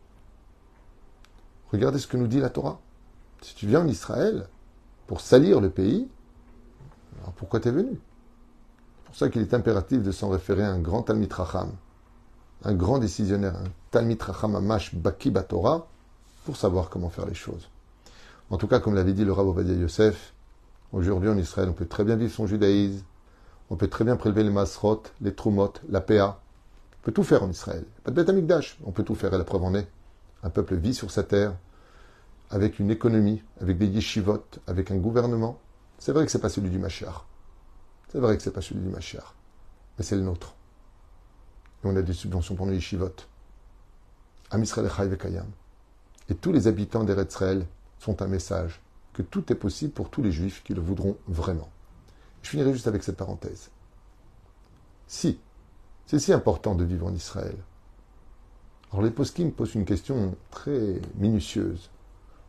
regardez 1.72 1.98
ce 1.98 2.06
que 2.06 2.16
nous 2.16 2.26
dit 2.26 2.40
la 2.40 2.50
Torah. 2.50 2.80
Si 3.42 3.54
tu 3.54 3.66
viens 3.66 3.80
en 3.80 3.88
Israël 3.88 4.48
pour 5.06 5.20
salir 5.20 5.60
le 5.60 5.70
pays, 5.70 6.08
alors 7.20 7.32
pourquoi 7.32 7.60
tu 7.60 7.68
es 7.68 7.72
venu? 7.72 7.98
Pour 9.16 9.26
ça 9.26 9.32
qu'il 9.32 9.40
est 9.40 9.54
impératif 9.54 10.02
de 10.02 10.12
s'en 10.12 10.28
référer 10.28 10.62
à 10.62 10.70
un 10.70 10.78
grand 10.78 11.00
Talmid 11.00 11.32
Racham, 11.32 11.72
un 12.64 12.74
grand 12.74 12.98
décisionnaire, 12.98 13.56
un 13.56 13.70
Talmid 13.90 14.20
Racham 14.20 14.54
Amash 14.54 14.94
Baki 14.94 15.32
Torah, 15.48 15.86
pour 16.44 16.58
savoir 16.58 16.90
comment 16.90 17.08
faire 17.08 17.24
les 17.24 17.32
choses. 17.32 17.70
En 18.50 18.58
tout 18.58 18.66
cas, 18.66 18.78
comme 18.78 18.94
l'avait 18.94 19.14
dit 19.14 19.24
le 19.24 19.32
Rav 19.32 19.48
Ovadia 19.48 19.72
Yosef, 19.72 20.34
aujourd'hui 20.92 21.30
en 21.30 21.38
Israël, 21.38 21.70
on 21.70 21.72
peut 21.72 21.86
très 21.86 22.04
bien 22.04 22.16
vivre 22.16 22.30
son 22.30 22.46
judaïsme, 22.46 23.02
on 23.70 23.76
peut 23.76 23.88
très 23.88 24.04
bien 24.04 24.16
prélever 24.16 24.42
les 24.42 24.50
masrot, 24.50 25.04
les 25.22 25.34
trumot, 25.34 25.72
la 25.88 26.02
PA. 26.02 26.38
On 27.00 27.04
peut 27.06 27.12
tout 27.12 27.24
faire 27.24 27.42
en 27.42 27.48
Israël. 27.48 27.86
Pas 28.04 28.10
de 28.10 28.16
bête 28.16 28.28
amigdash. 28.28 28.76
On 28.84 28.92
peut 28.92 29.02
tout 29.02 29.14
faire 29.14 29.32
et 29.32 29.38
la 29.38 29.44
preuve 29.44 29.62
en 29.62 29.74
est. 29.74 29.88
Un 30.42 30.50
peuple 30.50 30.74
vit 30.74 30.92
sur 30.92 31.10
sa 31.10 31.22
terre 31.22 31.54
avec 32.50 32.80
une 32.80 32.90
économie, 32.90 33.42
avec 33.62 33.78
des 33.78 33.86
yeshivot, 33.86 34.44
avec 34.66 34.90
un 34.90 34.96
gouvernement. 34.96 35.58
C'est 35.98 36.12
vrai 36.12 36.26
que 36.26 36.30
c'est 36.30 36.38
pas 36.38 36.50
celui 36.50 36.68
du 36.68 36.78
Machar. 36.78 37.26
C'est 38.08 38.18
vrai 38.18 38.36
que 38.36 38.42
c'est 38.42 38.52
pas 38.52 38.60
celui 38.60 38.80
du 38.80 38.88
Machar. 38.88 39.34
Mais 39.98 40.04
c'est 40.04 40.16
le 40.16 40.22
nôtre. 40.22 40.54
Et 41.82 41.86
on 41.86 41.96
a 41.96 42.02
des 42.02 42.12
subventions 42.12 42.54
pour 42.54 42.66
nos 42.66 42.72
yeshivot. 42.72 43.14
Am 44.50 44.62
Israël 44.62 45.18
Kayam. 45.18 45.50
Et 46.28 46.34
tous 46.34 46.52
les 46.52 46.66
habitants 46.66 47.04
d'Eretzraël 47.04 47.66
sont 47.98 48.22
un 48.22 48.26
message 48.26 48.80
que 49.12 49.22
tout 49.22 49.50
est 49.52 49.56
possible 49.56 49.92
pour 49.92 50.10
tous 50.10 50.22
les 50.22 50.32
juifs 50.32 50.62
qui 50.62 50.74
le 50.74 50.80
voudront 50.80 51.16
vraiment. 51.26 51.70
Je 52.42 52.50
finirai 52.50 52.72
juste 52.72 52.86
avec 52.86 53.02
cette 53.02 53.16
parenthèse. 53.16 53.70
Si 55.08 55.38
c'est 56.06 56.18
si 56.18 56.32
important 56.32 56.74
de 56.74 56.84
vivre 56.84 57.06
en 57.06 57.14
Israël, 57.14 57.56
alors 58.92 59.04
les 59.04 59.10
poskim 59.10 59.50
posent 59.50 59.74
une 59.74 59.84
question 59.84 60.36
très 60.50 61.00
minutieuse. 61.16 61.90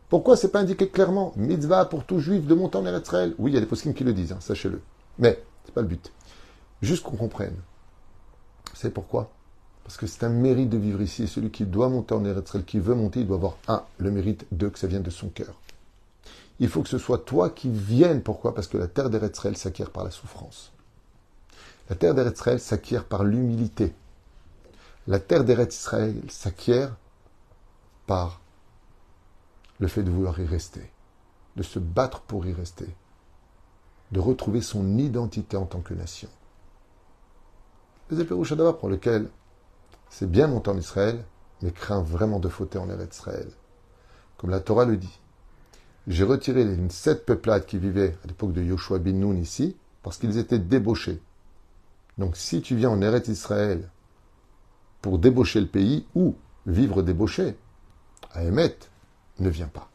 Pourquoi 0.08 0.36
c'est 0.36 0.50
pas 0.50 0.60
indiqué 0.60 0.88
clairement 0.88 1.32
mitzvah 1.36 1.84
pour 1.84 2.04
tout 2.04 2.20
juif 2.20 2.46
de 2.46 2.54
monter 2.54 2.78
en 2.78 2.86
Israël? 2.86 3.34
Oui, 3.38 3.50
il 3.50 3.54
y 3.54 3.56
a 3.56 3.60
des 3.60 3.66
poskim 3.66 3.92
qui 3.92 4.04
le 4.04 4.12
disent, 4.12 4.32
hein, 4.32 4.40
sachez-le. 4.40 4.80
Mais 5.18 5.42
c'est 5.68 5.74
pas 5.74 5.82
le 5.82 5.86
but. 5.86 6.12
Juste 6.82 7.04
qu'on 7.04 7.16
comprenne. 7.16 7.56
Vous 8.70 8.76
savez 8.76 8.92
pourquoi? 8.92 9.30
Parce 9.84 9.96
que 9.96 10.06
c'est 10.06 10.24
un 10.24 10.30
mérite 10.30 10.70
de 10.70 10.78
vivre 10.78 11.00
ici. 11.00 11.28
Celui 11.28 11.50
qui 11.50 11.64
doit 11.64 11.88
monter 11.88 12.14
en 12.14 12.24
Israël, 12.24 12.64
qui 12.64 12.78
veut 12.78 12.94
monter, 12.94 13.20
il 13.20 13.26
doit 13.26 13.36
avoir 13.36 13.56
un, 13.68 13.82
le 13.98 14.10
mérite, 14.10 14.46
deux, 14.52 14.70
que 14.70 14.78
ça 14.78 14.86
vienne 14.86 15.02
de 15.02 15.10
son 15.10 15.28
cœur 15.28 15.54
il 16.60 16.68
faut 16.68 16.82
que 16.82 16.88
ce 16.88 16.98
soit 16.98 17.18
toi 17.18 17.50
qui 17.50 17.70
viennes. 17.70 18.22
Pourquoi? 18.22 18.54
Parce 18.54 18.66
que 18.66 18.78
la 18.78 18.88
terre 18.88 19.10
d'Eretzrel 19.10 19.56
s'acquiert 19.56 19.90
par 19.90 20.04
la 20.04 20.10
souffrance. 20.10 20.72
La 21.88 21.96
terre 21.96 22.14
d'Eretzrel 22.14 22.60
s'acquiert 22.60 23.04
par 23.04 23.24
l'humilité. 23.24 23.94
La 25.06 25.20
terre 25.20 25.44
d'Eretzrel 25.44 26.20
s'acquiert 26.28 26.94
par 28.06 28.40
le 29.78 29.88
fait 29.88 30.02
de 30.02 30.10
vouloir 30.10 30.38
y 30.40 30.46
rester, 30.46 30.90
de 31.56 31.62
se 31.62 31.78
battre 31.78 32.20
pour 32.22 32.46
y 32.46 32.52
rester, 32.52 32.88
de 34.12 34.20
retrouver 34.20 34.62
son 34.62 34.98
identité 34.98 35.56
en 35.56 35.66
tant 35.66 35.80
que 35.80 35.94
nation. 35.94 36.28
Les 38.10 38.24
d'abord 38.24 38.78
pour 38.78 38.88
lequel 38.88 39.28
c'est 40.08 40.30
bien 40.30 40.46
monter 40.46 40.70
en 40.70 40.78
Israël, 40.78 41.22
mais 41.60 41.72
craint 41.72 42.02
vraiment 42.02 42.40
de 42.40 42.48
fauter 42.48 42.78
en 42.78 42.88
Eretzrel. 42.88 43.48
Comme 44.38 44.50
la 44.50 44.60
Torah 44.60 44.86
le 44.86 44.96
dit, 44.96 45.20
j'ai 46.06 46.24
retiré 46.24 46.64
les 46.64 46.88
sept 46.88 47.26
peuplades 47.26 47.66
qui 47.66 47.78
vivaient 47.78 48.16
à 48.24 48.26
l'époque 48.26 48.52
de 48.52 48.62
Yoshua 48.62 48.98
bin 48.98 49.12
Nun 49.12 49.36
ici, 49.36 49.76
parce 50.02 50.16
qu'ils 50.16 50.38
étaient 50.38 50.58
débauchés. 50.58 51.20
Donc 52.16 52.36
si 52.36 52.62
tu 52.62 52.74
viens 52.74 52.90
en 52.90 53.02
Eretz 53.02 53.28
Israël 53.28 53.90
pour 55.02 55.18
débaucher 55.18 55.60
le 55.60 55.66
pays 55.66 56.06
ou 56.14 56.34
vivre 56.66 57.02
débauché, 57.02 57.56
à 58.32 58.42
Emet, 58.42 58.76
ne 59.38 59.50
viens 59.50 59.68
pas. 59.68 59.90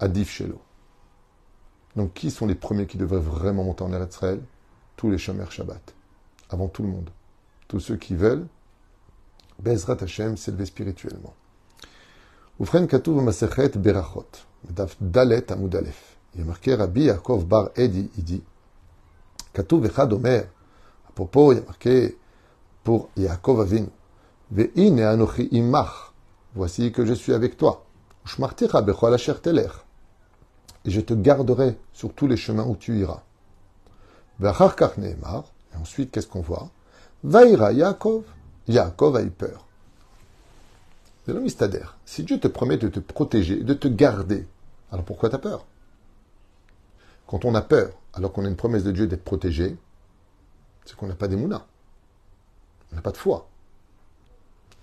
Adif 0.00 0.30
Shelo. 0.30 0.60
Donc, 1.98 2.14
qui 2.14 2.30
sont 2.30 2.46
les 2.46 2.54
premiers 2.54 2.86
qui 2.86 2.96
devraient 2.96 3.18
vraiment 3.18 3.64
monter 3.64 3.82
en 3.82 3.92
Eretz 3.92 4.14
Israël? 4.14 4.40
Tous 4.94 5.10
les 5.10 5.18
Shomer 5.18 5.46
Shabbat, 5.50 5.94
avant 6.48 6.68
tout 6.68 6.84
le 6.84 6.88
monde. 6.88 7.10
Tous 7.66 7.80
ceux 7.80 7.96
qui 7.96 8.14
veulent, 8.14 8.46
Bezrat 9.58 9.96
Hashem, 10.00 10.36
s'élever 10.36 10.66
spirituellement. 10.66 11.34
Oufren 12.60 12.86
Katuv 12.86 13.20
Masechet 13.20 13.70
Berachot, 13.70 14.28
Dalet 15.00 15.50
Amud 15.50 15.74
Aleph. 15.74 16.16
Il 16.36 16.42
est 16.42 16.44
marqué 16.44 16.76
Rabbi 16.76 17.06
Yaakov 17.06 17.46
Bar 17.46 17.70
Edi, 17.74 18.08
il 18.16 18.22
dit 18.22 18.44
Katuv 19.52 19.84
Echad 19.84 20.12
Omer. 20.12 20.46
À 21.08 21.12
propos, 21.12 21.52
il 21.52 21.58
a 21.58 21.62
marqué 21.62 22.16
pour 22.84 23.08
Yaakov 23.16 23.62
Avinu. 23.62 23.88
Ve'ine 24.52 25.00
Anochi 25.00 25.48
Imach. 25.50 26.12
Voici 26.54 26.92
que 26.92 27.04
je 27.04 27.14
suis 27.14 27.32
avec 27.32 27.56
toi. 27.56 27.84
Ushmarticha 28.24 28.82
Bechol 28.82 29.14
Asher 29.14 29.34
Telech 29.42 29.72
et 30.88 30.90
je 30.90 31.02
te 31.02 31.12
garderai 31.12 31.76
sur 31.92 32.14
tous 32.14 32.26
les 32.26 32.38
chemins 32.38 32.64
où 32.64 32.74
tu 32.74 32.98
iras. 32.98 33.22
Et 34.42 35.76
ensuite, 35.76 36.10
qu'est-ce 36.10 36.26
qu'on 36.26 36.40
voit? 36.40 36.70
Vaïra 37.22 37.72
Yaakov. 37.74 38.24
Yaakov 38.68 39.16
a 39.16 39.22
eu 39.22 39.28
peur. 39.28 39.66
De 41.26 41.34
l'homme 41.34 41.46
Si 42.06 42.22
Dieu 42.22 42.40
te 42.40 42.48
promet 42.48 42.78
de 42.78 42.88
te 42.88 43.00
protéger, 43.00 43.62
de 43.62 43.74
te 43.74 43.86
garder, 43.86 44.48
alors 44.90 45.04
pourquoi 45.04 45.28
t'as 45.28 45.36
peur? 45.36 45.66
Quand 47.26 47.44
on 47.44 47.54
a 47.54 47.60
peur, 47.60 47.92
alors 48.14 48.32
qu'on 48.32 48.46
a 48.46 48.48
une 48.48 48.56
promesse 48.56 48.84
de 48.84 48.92
Dieu 48.92 49.06
d'être 49.06 49.24
protégé, 49.24 49.76
c'est 50.86 50.96
qu'on 50.96 51.06
n'a 51.06 51.16
pas 51.16 51.28
des 51.28 51.36
mounas, 51.36 51.66
On 52.92 52.96
n'a 52.96 53.02
pas 53.02 53.12
de 53.12 53.18
foi. 53.18 53.46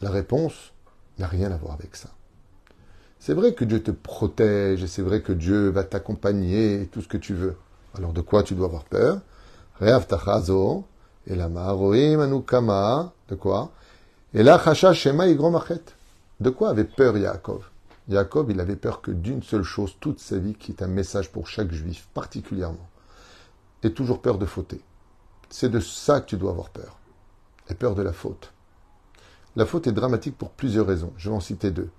La 0.02 0.12
réponse 0.12 0.72
n'a 1.18 1.26
rien 1.26 1.52
à 1.52 1.58
voir 1.58 1.74
avec 1.74 1.96
ça. 1.96 2.10
C'est 3.26 3.34
vrai 3.34 3.56
que 3.56 3.66
Dieu 3.66 3.82
te 3.82 3.90
protège, 3.90 4.84
et 4.84 4.88
c'est 4.88 5.02
vrai 5.02 5.24
que 5.24 5.34
Dieu 5.34 5.70
va 5.70 5.84
t'accompagner, 5.84 6.84
et 6.84 6.86
tout 6.86 7.02
ce 7.02 7.08
que 7.08 7.18
tu 7.18 7.34
veux. 7.34 7.58
Alors 7.96 8.14
de 8.14 8.22
quoi 8.22 8.44
tu 8.44 8.54
dois 8.54 8.68
avoir 8.68 8.84
peur? 8.84 9.20
De 9.82 10.14
quoi? 13.34 13.72
Et 14.36 14.44
la 14.44 14.74
shema 14.94 15.28
de 15.28 16.50
quoi 16.52 16.70
avait 16.70 16.84
peur 16.84 17.18
Yaakov? 17.18 17.68
Yaakov, 18.10 18.52
il 18.52 18.60
avait 18.60 18.76
peur 18.76 19.02
que 19.02 19.10
d'une 19.10 19.42
seule 19.42 19.64
chose 19.64 19.96
toute 20.00 20.20
sa 20.20 20.38
vie, 20.38 20.54
qui 20.54 20.74
est 20.74 20.84
un 20.84 20.88
message 20.88 21.32
pour 21.32 21.48
chaque 21.48 21.72
juif, 21.72 22.08
particulièrement, 22.14 22.88
et 23.82 23.92
toujours 23.92 24.22
peur 24.22 24.38
de 24.38 24.46
fauter. 24.46 24.82
C'est 25.50 25.70
de 25.70 25.80
ça 25.80 26.22
que 26.22 26.28
tu 26.28 26.38
dois 26.38 26.52
avoir 26.52 26.70
peur. 26.70 27.00
Et 27.72 27.74
peur 27.74 27.96
de 27.96 28.04
la 28.04 28.14
faute. 28.14 28.54
La 29.56 29.66
faute 29.66 29.88
est 29.88 29.94
dramatique 29.94 30.38
pour 30.38 30.52
plusieurs 30.52 30.86
raisons. 30.86 31.12
Je 31.18 31.32
vais 31.32 31.36
en 31.36 31.40
citer 31.40 31.72
deux. 31.72 31.90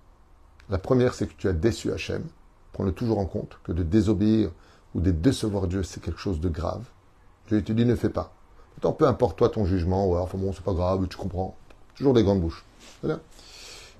La 0.68 0.78
première, 0.78 1.14
c'est 1.14 1.26
que 1.26 1.34
tu 1.36 1.48
as 1.48 1.52
déçu 1.52 1.92
Hachem. 1.92 2.24
Prends-le 2.72 2.92
toujours 2.92 3.18
en 3.18 3.26
compte, 3.26 3.58
que 3.64 3.72
de 3.72 3.82
désobéir 3.82 4.50
ou 4.94 5.00
de 5.00 5.10
décevoir 5.10 5.66
Dieu, 5.66 5.82
c'est 5.82 6.00
quelque 6.02 6.18
chose 6.18 6.40
de 6.40 6.48
grave. 6.48 6.84
Dieu 7.48 7.62
te 7.62 7.72
dit, 7.72 7.84
ne 7.84 7.94
fais 7.94 8.10
pas. 8.10 8.32
Pourtant, 8.74 8.92
peu 8.92 9.06
importe 9.06 9.38
toi 9.38 9.48
ton 9.48 9.64
jugement, 9.64 10.08
ouais, 10.08 10.18
enfin 10.18 10.36
bon, 10.36 10.52
c'est 10.52 10.64
pas 10.64 10.74
grave, 10.74 11.06
tu 11.08 11.16
comprends. 11.16 11.56
Toujours 11.94 12.12
des 12.12 12.22
grandes 12.22 12.40
bouches. 12.40 12.64
Voilà. 13.02 13.20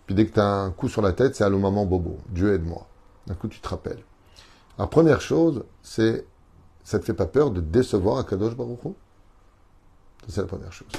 Puis 0.04 0.14
dès 0.14 0.26
que 0.26 0.34
tu 0.34 0.40
as 0.40 0.46
un 0.46 0.70
coup 0.70 0.88
sur 0.88 1.02
la 1.02 1.12
tête, 1.12 1.34
c'est 1.34 1.44
allô 1.44 1.58
maman 1.58 1.86
bobo, 1.86 2.18
Dieu 2.28 2.52
aide-moi. 2.52 2.86
D'un 3.26 3.34
coup, 3.34 3.48
tu 3.48 3.60
te 3.60 3.68
rappelles. 3.68 4.02
Alors, 4.76 4.90
première 4.90 5.20
chose, 5.20 5.64
c'est 5.82 6.26
ça 6.84 7.00
te 7.00 7.04
fait 7.04 7.14
pas 7.14 7.26
peur 7.26 7.50
de 7.50 7.60
décevoir 7.60 8.18
Akadosh 8.18 8.54
Baruch 8.54 8.84
Hu? 8.84 8.90
C'est 10.28 10.40
la 10.40 10.46
première 10.46 10.72
chose. 10.72 10.92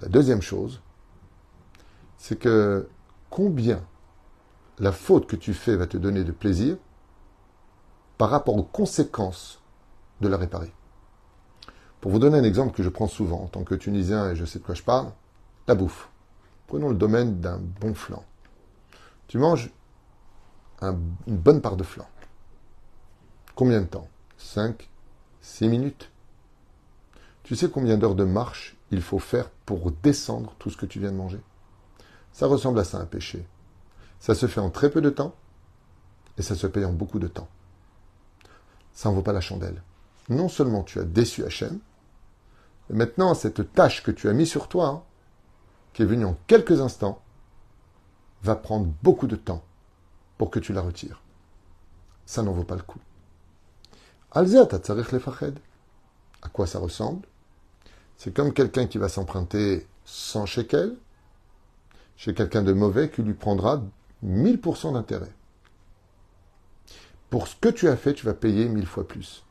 La 0.00 0.08
deuxième 0.08 0.40
chose, 0.40 0.80
c'est 2.16 2.38
que 2.38 2.88
combien 3.28 3.82
la 4.78 4.92
faute 4.92 5.26
que 5.26 5.36
tu 5.36 5.54
fais 5.54 5.76
va 5.76 5.86
te 5.86 5.96
donner 5.96 6.24
de 6.24 6.32
plaisir 6.32 6.76
par 8.18 8.30
rapport 8.30 8.56
aux 8.56 8.62
conséquences 8.62 9.60
de 10.20 10.28
la 10.28 10.36
réparer. 10.36 10.72
Pour 12.00 12.10
vous 12.10 12.18
donner 12.18 12.38
un 12.38 12.44
exemple 12.44 12.74
que 12.74 12.82
je 12.82 12.88
prends 12.88 13.08
souvent 13.08 13.42
en 13.42 13.46
tant 13.46 13.64
que 13.64 13.74
Tunisien 13.74 14.30
et 14.30 14.36
je 14.36 14.44
sais 14.44 14.58
de 14.58 14.64
quoi 14.64 14.74
je 14.74 14.82
parle, 14.82 15.12
la 15.68 15.74
bouffe. 15.74 16.08
Prenons 16.66 16.88
le 16.88 16.96
domaine 16.96 17.40
d'un 17.40 17.58
bon 17.58 17.94
flan. 17.94 18.24
Tu 19.28 19.38
manges 19.38 19.70
une 20.80 21.36
bonne 21.36 21.60
part 21.60 21.76
de 21.76 21.84
flan. 21.84 22.06
Combien 23.54 23.80
de 23.80 23.86
temps? 23.86 24.08
5, 24.38 24.88
6 25.42 25.68
minutes? 25.68 26.10
Tu 27.44 27.54
sais 27.54 27.70
combien 27.70 27.98
d'heures 27.98 28.14
de 28.14 28.24
marche 28.24 28.76
il 28.90 29.02
faut 29.02 29.18
faire 29.18 29.50
pour 29.66 29.90
descendre 29.90 30.54
tout 30.58 30.70
ce 30.70 30.76
que 30.76 30.86
tu 30.86 30.98
viens 30.98 31.12
de 31.12 31.16
manger? 31.16 31.40
Ça 32.32 32.46
ressemble 32.46 32.78
à 32.78 32.84
ça 32.84 32.98
un 32.98 33.06
péché. 33.06 33.46
Ça 34.22 34.36
se 34.36 34.46
fait 34.46 34.60
en 34.60 34.70
très 34.70 34.88
peu 34.88 35.00
de 35.00 35.10
temps 35.10 35.34
et 36.38 36.42
ça 36.42 36.54
se 36.54 36.68
paye 36.68 36.84
en 36.84 36.92
beaucoup 36.92 37.18
de 37.18 37.26
temps. 37.26 37.48
Ça 38.92 39.08
n'en 39.08 39.16
vaut 39.16 39.22
pas 39.22 39.32
la 39.32 39.40
chandelle. 39.40 39.82
Non 40.28 40.48
seulement 40.48 40.84
tu 40.84 41.00
as 41.00 41.04
déçu 41.04 41.44
Hachem, 41.44 41.80
mais 42.88 42.98
maintenant 42.98 43.34
cette 43.34 43.72
tâche 43.72 44.04
que 44.04 44.12
tu 44.12 44.28
as 44.28 44.32
mis 44.32 44.46
sur 44.46 44.68
toi, 44.68 44.86
hein, 44.86 45.02
qui 45.92 46.02
est 46.02 46.06
venu 46.06 46.24
en 46.24 46.38
quelques 46.46 46.80
instants, 46.80 47.20
va 48.44 48.54
prendre 48.54 48.86
beaucoup 49.02 49.26
de 49.26 49.34
temps 49.34 49.64
pour 50.38 50.52
que 50.52 50.60
tu 50.60 50.72
la 50.72 50.82
retires. 50.82 51.20
Ça 52.24 52.44
n'en 52.44 52.52
vaut 52.52 52.62
pas 52.62 52.76
le 52.76 52.82
coup. 52.82 53.00
À 56.42 56.48
quoi 56.48 56.68
ça 56.68 56.78
ressemble? 56.78 57.26
C'est 58.18 58.32
comme 58.32 58.52
quelqu'un 58.52 58.86
qui 58.86 58.98
va 58.98 59.08
s'emprunter 59.08 59.84
100 60.04 60.46
shekels, 60.46 60.96
chez 62.16 62.34
quelqu'un 62.34 62.62
de 62.62 62.72
mauvais 62.72 63.10
qui 63.10 63.22
lui 63.22 63.34
prendra 63.34 63.82
1000% 64.24 64.92
d'intérêt. 64.94 65.32
Pour 67.30 67.48
ce 67.48 67.56
que 67.56 67.68
tu 67.68 67.88
as 67.88 67.96
fait, 67.96 68.14
tu 68.14 68.26
vas 68.26 68.34
payer 68.34 68.68
mille 68.68 68.86
fois 68.86 69.06
plus. 69.06 69.44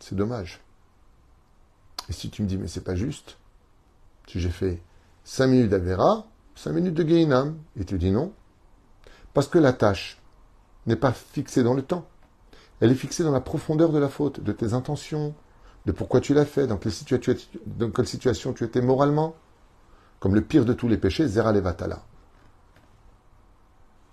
C'est 0.00 0.14
dommage. 0.14 0.60
Et 2.08 2.12
si 2.12 2.30
tu 2.30 2.42
me 2.42 2.48
dis, 2.48 2.56
mais 2.56 2.68
c'est 2.68 2.84
pas 2.84 2.94
juste, 2.94 3.36
si 4.26 4.40
j'ai 4.40 4.50
fait 4.50 4.82
5 5.24 5.46
minutes 5.46 5.70
d'Avera, 5.70 6.26
5 6.54 6.72
minutes 6.72 6.94
de 6.94 7.02
Geinam, 7.06 7.58
et 7.78 7.84
tu 7.84 7.98
dis 7.98 8.10
non, 8.10 8.32
parce 9.34 9.46
que 9.46 9.58
la 9.58 9.72
tâche 9.72 10.20
n'est 10.86 10.96
pas 10.96 11.12
fixée 11.12 11.62
dans 11.62 11.74
le 11.74 11.82
temps. 11.82 12.08
Elle 12.80 12.92
est 12.92 12.96
fixée 12.96 13.24
dans 13.24 13.32
la 13.32 13.40
profondeur 13.40 13.92
de 13.92 13.98
la 13.98 14.08
faute, 14.08 14.40
de 14.40 14.52
tes 14.52 14.72
intentions, 14.72 15.34
de 15.86 15.92
pourquoi 15.92 16.20
tu 16.20 16.34
l'as 16.34 16.44
fait, 16.44 16.66
dans 16.66 16.76
quelle, 16.76 16.92
situation 16.92 18.52
tu 18.52 18.64
étais 18.64 18.80
moralement. 18.80 19.36
Comme 20.20 20.34
le 20.34 20.42
pire 20.42 20.64
de 20.64 20.72
tous 20.72 20.88
les 20.88 20.98
péchés, 20.98 21.28
Zera 21.28 21.52
Levatala. 21.52 22.02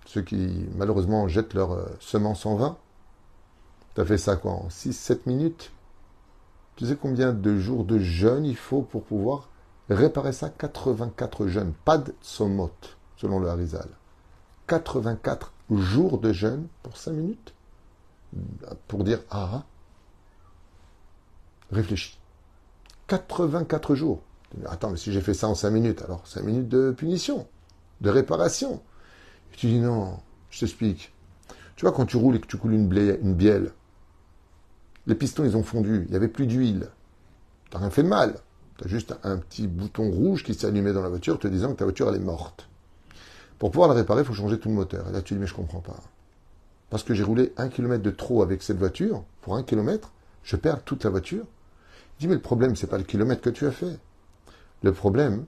Ceux 0.06 0.22
qui, 0.22 0.66
malheureusement, 0.76 1.28
jettent 1.28 1.54
leur 1.54 1.72
euh, 1.72 1.84
semence 2.00 2.46
en 2.46 2.54
vain. 2.54 2.78
Tu 3.94 4.00
as 4.00 4.04
fait 4.04 4.18
ça 4.18 4.36
quoi 4.36 4.52
En 4.52 4.68
6-7 4.68 5.20
minutes 5.26 5.72
Tu 6.76 6.86
sais 6.86 6.96
combien 6.96 7.32
de 7.32 7.58
jours 7.58 7.84
de 7.84 7.98
jeûne 7.98 8.44
il 8.44 8.56
faut 8.56 8.82
pour 8.82 9.02
pouvoir 9.02 9.48
réparer 9.90 10.32
ça? 10.32 10.48
84 10.48 11.48
jeûnes. 11.48 11.72
Pas 11.84 11.98
de 11.98 12.14
somot, 12.22 12.70
selon 13.16 13.40
le 13.40 13.48
Harizal. 13.48 13.88
84 14.68 15.52
jours 15.70 16.18
de 16.18 16.32
jeûne 16.32 16.68
pour 16.84 16.96
5 16.96 17.12
minutes? 17.12 17.54
Pour 18.86 19.02
dire 19.02 19.20
ah, 19.30 19.64
réfléchis. 21.72 22.18
84 23.08 23.94
jours. 23.96 24.20
Attends, 24.66 24.90
mais 24.90 24.96
si 24.96 25.12
j'ai 25.12 25.20
fait 25.20 25.34
ça 25.34 25.48
en 25.48 25.56
5 25.56 25.70
minutes, 25.70 26.02
alors 26.02 26.26
5 26.26 26.42
minutes 26.42 26.68
de 26.68 26.94
punition, 26.96 27.46
de 28.00 28.10
réparation. 28.10 28.80
Et 29.52 29.56
tu 29.56 29.66
dis 29.66 29.80
non, 29.80 30.18
je 30.50 30.60
t'explique. 30.60 31.12
Tu 31.76 31.84
vois, 31.84 31.92
quand 31.92 32.06
tu 32.06 32.16
roules 32.16 32.36
et 32.36 32.40
que 32.40 32.46
tu 32.46 32.56
coules 32.56 32.72
une, 32.72 32.88
bielle, 32.88 33.72
les 35.06 35.14
pistons, 35.14 35.44
ils 35.44 35.56
ont 35.56 35.62
fondu, 35.62 36.04
il 36.06 36.10
n'y 36.10 36.16
avait 36.16 36.28
plus 36.28 36.46
d'huile. 36.46 36.88
T'as 37.70 37.78
rien 37.78 37.90
fait 37.90 38.02
de 38.02 38.08
mal. 38.08 38.36
Tu 38.78 38.84
as 38.84 38.88
juste 38.88 39.14
un 39.22 39.36
petit 39.38 39.66
bouton 39.66 40.10
rouge 40.10 40.42
qui 40.42 40.64
allumé 40.64 40.92
dans 40.92 41.02
la 41.02 41.08
voiture 41.08 41.38
te 41.38 41.48
disant 41.48 41.72
que 41.72 41.78
ta 41.78 41.84
voiture, 41.84 42.08
elle 42.08 42.16
est 42.16 42.24
morte. 42.24 42.68
Pour 43.58 43.70
pouvoir 43.70 43.88
la 43.88 43.94
réparer, 43.94 44.22
il 44.22 44.26
faut 44.26 44.34
changer 44.34 44.58
tout 44.58 44.68
le 44.68 44.74
moteur. 44.74 45.08
Et 45.08 45.12
là, 45.12 45.22
tu 45.22 45.34
dis, 45.34 45.40
mais 45.40 45.46
je 45.46 45.54
comprends 45.54 45.80
pas. 45.80 45.96
Parce 46.90 47.02
que 47.02 47.14
j'ai 47.14 47.24
roulé 47.24 47.52
un 47.56 47.68
kilomètre 47.68 48.02
de 48.02 48.10
trop 48.10 48.42
avec 48.42 48.62
cette 48.62 48.78
voiture, 48.78 49.24
pour 49.40 49.56
un 49.56 49.62
kilomètre, 49.62 50.12
je 50.42 50.56
perds 50.56 50.82
toute 50.82 51.04
la 51.04 51.10
voiture. 51.10 51.44
Il 52.18 52.22
dit, 52.22 52.28
mais 52.28 52.34
le 52.34 52.40
problème, 52.40 52.76
c'est 52.76 52.86
pas 52.86 52.98
le 52.98 53.04
kilomètre 53.04 53.42
que 53.42 53.50
tu 53.50 53.66
as 53.66 53.72
fait. 53.72 53.98
Le 54.82 54.92
problème, 54.92 55.44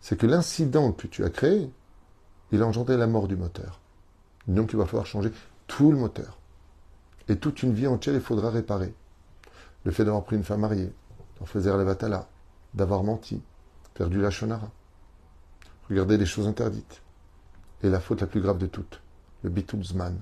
c'est 0.00 0.18
que 0.18 0.26
l'incident 0.26 0.92
que 0.92 1.06
tu 1.06 1.24
as 1.24 1.30
créé, 1.30 1.70
il 2.52 2.62
a 2.62 2.66
engendré 2.66 2.96
la 2.96 3.06
mort 3.06 3.28
du 3.28 3.36
moteur. 3.36 3.80
Donc 4.46 4.72
il 4.72 4.76
va 4.76 4.86
falloir 4.86 5.06
changer 5.06 5.32
tout 5.66 5.90
le 5.90 5.98
moteur. 5.98 6.38
Et 7.28 7.36
toute 7.36 7.62
une 7.62 7.72
vie 7.72 7.86
entière, 7.86 8.14
il 8.14 8.20
faudra 8.20 8.50
réparer. 8.50 8.94
Le 9.84 9.90
fait 9.90 10.04
d'avoir 10.04 10.24
pris 10.24 10.36
une 10.36 10.44
femme 10.44 10.60
mariée, 10.60 10.92
d'en 11.38 11.46
faire 11.46 11.76
les 11.76 11.84
vatala, 11.84 12.28
d'avoir 12.74 13.02
menti, 13.02 13.42
faire 13.94 14.08
du 14.08 14.20
lachonara, 14.20 14.70
regarder 15.88 16.18
les 16.18 16.26
choses 16.26 16.46
interdites, 16.46 17.02
et 17.82 17.90
la 17.90 18.00
faute 18.00 18.20
la 18.20 18.26
plus 18.26 18.40
grave 18.40 18.58
de 18.58 18.66
toutes, 18.66 19.00
le 19.42 19.50
bitulzman, 19.50 20.20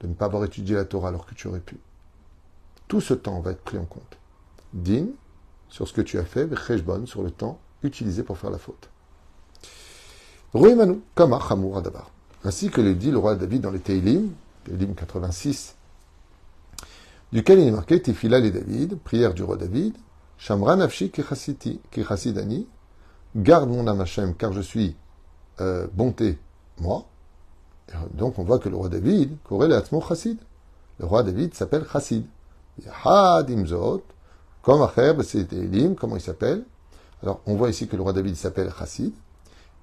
de 0.00 0.06
ne 0.06 0.14
pas 0.14 0.26
avoir 0.26 0.44
étudié 0.44 0.76
la 0.76 0.84
Torah 0.84 1.08
alors 1.08 1.26
que 1.26 1.34
tu 1.34 1.48
aurais 1.48 1.60
pu. 1.60 1.78
Tout 2.88 3.00
ce 3.00 3.14
temps 3.14 3.40
va 3.40 3.52
être 3.52 3.62
pris 3.62 3.78
en 3.78 3.84
compte. 3.84 4.18
Din, 4.72 5.06
sur 5.68 5.88
ce 5.88 5.92
que 5.92 6.02
tu 6.02 6.18
as 6.18 6.24
fait, 6.24 6.48
Cheshbon, 6.54 7.06
sur 7.06 7.22
le 7.22 7.30
temps 7.30 7.58
utilisé 7.82 8.22
pour 8.22 8.38
faire 8.38 8.50
la 8.50 8.58
faute. 8.58 8.90
Ruimanu, 10.56 11.02
Kama 11.14 11.38
Chamour 11.46 11.78
Adabar. 11.78 12.10
Ainsi 12.44 12.70
que 12.70 12.80
le 12.80 12.94
dit 12.94 13.10
le 13.10 13.18
roi 13.18 13.34
David 13.34 13.60
dans 13.62 13.70
les 13.70 13.78
Teilim, 13.78 14.30
Teilim 14.64 14.94
86, 14.94 15.76
duquel 17.32 17.58
il 17.58 17.68
est 17.68 17.72
marqué 17.72 18.00
Tefila 18.00 18.38
et 18.38 18.50
David, 18.50 18.98
prière 19.00 19.34
du 19.34 19.42
roi 19.42 19.56
David, 19.56 19.94
Shamra 20.38 20.76
Nafshi 20.76 21.10
Kichasidani, 21.10 22.66
garde 23.34 23.68
mon 23.68 23.86
âme 23.86 24.04
car 24.38 24.52
je 24.52 24.60
suis 24.62 24.96
euh, 25.60 25.86
bonté 25.92 26.38
moi. 26.78 27.04
donc 28.14 28.38
on 28.38 28.44
voit 28.44 28.58
que 28.58 28.68
le 28.68 28.76
roi 28.76 28.88
David, 28.88 29.36
Korelatzmo 29.44 30.00
Chassid. 30.00 30.38
Le 30.98 31.06
roi 31.06 31.22
David 31.22 31.54
s'appelle 31.54 31.84
Chassid. 31.90 32.24
Yahad 32.84 33.50
Imzot, 33.50 34.02
comme 34.62 34.82
Acher, 34.82 35.12
c'est 35.22 35.52
Elim, 35.52 35.94
comment 35.96 36.16
il 36.16 36.22
s'appelle? 36.22 36.64
Alors 37.22 37.40
on 37.46 37.56
voit 37.56 37.68
ici 37.68 37.88
que 37.88 37.96
le 37.96 38.02
roi 38.02 38.12
David 38.14 38.36
s'appelle 38.36 38.72
Chassid. 38.78 39.12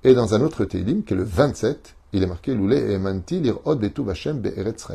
Et 0.06 0.14
dans 0.14 0.34
un 0.36 0.42
autre 0.42 0.66
Télim, 0.66 1.04
qui 1.04 1.14
est 1.14 1.18
le 1.18 1.24
27, 1.24 1.96
il 2.12 2.24
est 2.24 2.28
marqué 2.28 2.54
Loulé 2.54 2.78
et 2.78 2.94
Emanti 2.96 3.40
lirod 3.40 3.80
betu 3.80 4.10
Hashem 4.10 4.40
be'eretz 4.40 4.88